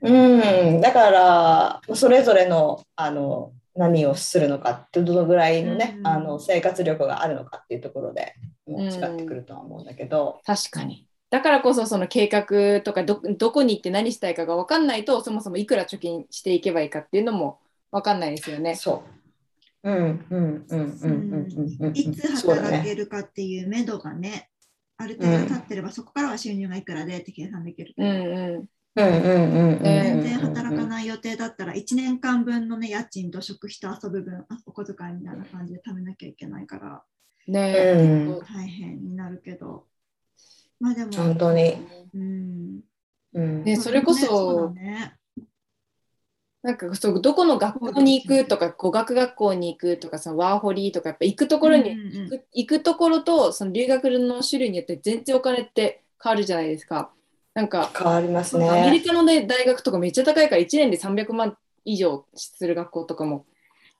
[0.00, 8.34] うん、だからそれぞれのあの何をするのかってどのぐらいのね、うんあの生活力があるのかっていうところで
[8.66, 11.06] もう違ってくるとは思うんだけど、確かに。
[11.30, 17.60] だからこそその計画とかどどこに行って何したいかが分かんないとそもそもいくら貯金していけばいいかっていうのも
[17.92, 18.74] 分かんないですよね。
[18.74, 19.21] そう。
[21.94, 22.36] いつ。
[22.36, 24.48] 働けるかっていう目処がね、
[24.96, 28.08] ある程度立ってれば、そこからは収入がいくらでって計算できるけど。
[28.08, 29.82] うんううんうんうんうん。
[29.82, 37.02] 全然働かない予定だったら1年間分のね家賃と食費と遊ぶ分あお小遣いみたいな感じで貯めなきゃいけないから
[37.48, 37.52] ん。
[37.52, 38.02] ねう
[38.36, 39.86] ん大変になるけど
[40.78, 41.74] まあでも本当に。
[42.14, 42.80] うん
[43.34, 45.16] うんねそれこそね
[46.62, 57.10] なんかそうどこの学校に行くとか語学学校に行くとかさワーホリとかやっぱ行くところに、うんうんうん行く行くところとその留学の種類によって全然お金って変わるじゃないですか。
[57.54, 59.00] なんか変わりますアメリね。
[59.00, 63.44] カの、ね、大学とかめっちゃ高いから1年で300万以上する学校とかも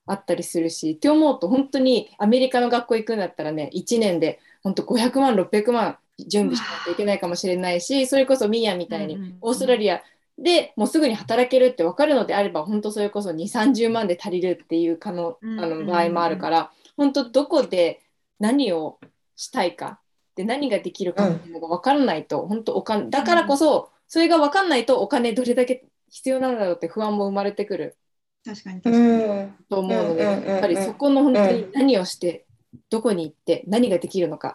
[0.07, 10.03] あったりするしって思うと本当にアメリカの学校行くんだったらね1年で本当500万600万準備しないといけないかもしれないしそれこそミーヤみたいにオーストラリア
[10.39, 15.87] でもうすぐに働けるって分かるのであれば本当それこそ2 3 0万で足りるっていう可能あうんうんうん。
[15.87, 18.01] の場合もあるから本当どこで
[18.39, 18.99] 何を
[19.37, 20.01] したいか
[20.35, 27.97] で何ができるかっていうのが分からないと、本当お金だからこそそれが分かんないとお金どれだけ必要なんだろうって不安も生まれてくる。
[28.45, 29.55] 確かにう確かに、ん。
[29.69, 32.47] と思うので、うんうんうんうんやっぱりそこの本当に何をして、
[32.91, 34.49] どこに行って何ができるのか。
[34.49, 34.55] うん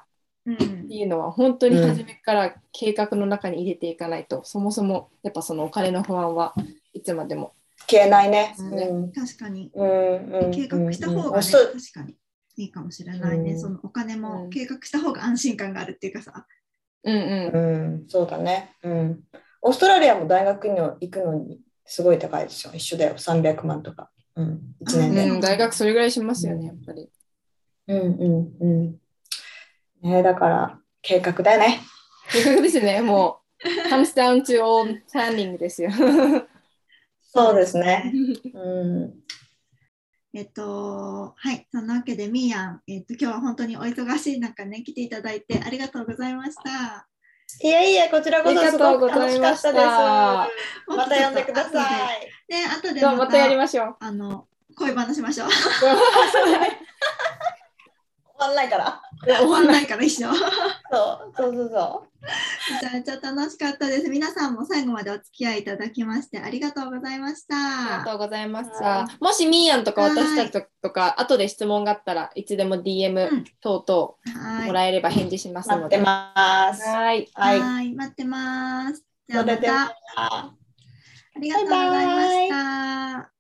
[0.54, 6.54] っていうのは本当に初めから計画の中に入れていかないと、そもそもやっぱそのお金の不安は
[6.94, 7.54] いつまでも。
[7.90, 8.56] 消えないね。
[8.60, 12.16] うんうん確かにうんうん計画した方がね、そう確かに
[12.58, 16.46] いいかもしれないね、うんそのお金うんも計画した方が安心感があるっていうかさ、
[17.04, 18.76] うんうんうん、そうだね。
[18.84, 19.20] うん。
[19.62, 22.74] オーストラリアも大学に行くのにすごい高いですよ。
[22.74, 23.16] 一緒だよ。
[23.16, 24.10] 300万とか。
[24.36, 24.62] うん。
[24.86, 25.30] 1年で。
[25.30, 27.10] うん、大学それぐらいしますよね、やっぱり。
[27.88, 28.96] うんうんうん。
[30.02, 31.82] ねだから、計画だよね。
[32.32, 33.48] 計 画ですね、もう。
[33.90, 35.90] comes down to all planning ですよ。
[37.22, 38.12] そうですね。
[38.54, 39.14] うん。
[40.34, 47.08] えっと、はい、そんなわけで、みーやん、えっと、今日は本当にお忙しい中ね、来ていただいてありがとうございました。
[47.62, 49.86] いやいや、こちらこそすごく楽しかったです。
[49.86, 50.48] あ
[50.88, 52.30] また呼んでください。
[52.50, 52.54] い。
[52.54, 53.96] ね、後でまたやりまましょう。
[54.00, 55.48] あの、恋話しましょう。
[58.40, 59.02] わんないから。
[59.26, 60.34] 終わんないから一緒。
[60.34, 62.08] そうそうそうそ
[62.74, 64.10] めちゃめちゃ楽しかったです。
[64.10, 67.54] 皆さんも最後までお付き合いいただきましてありがとうございましあ
[67.86, 68.12] りがた。
[68.12, 69.18] とうございましはた。
[69.26, 74.68] もしミーヤンとかはい私たちととか、後で質問があったらいつでも DM うん等々はい。
[74.68, 75.70] もらえれば返事しますう。
[75.72, 75.96] 待ので。
[75.98, 76.84] ってます。
[76.84, 77.28] はい。
[77.34, 77.60] はい。
[77.60, 79.04] はい、待ってます。
[79.30, 80.54] じゃあまたあ
[81.40, 83.37] りがとうございました。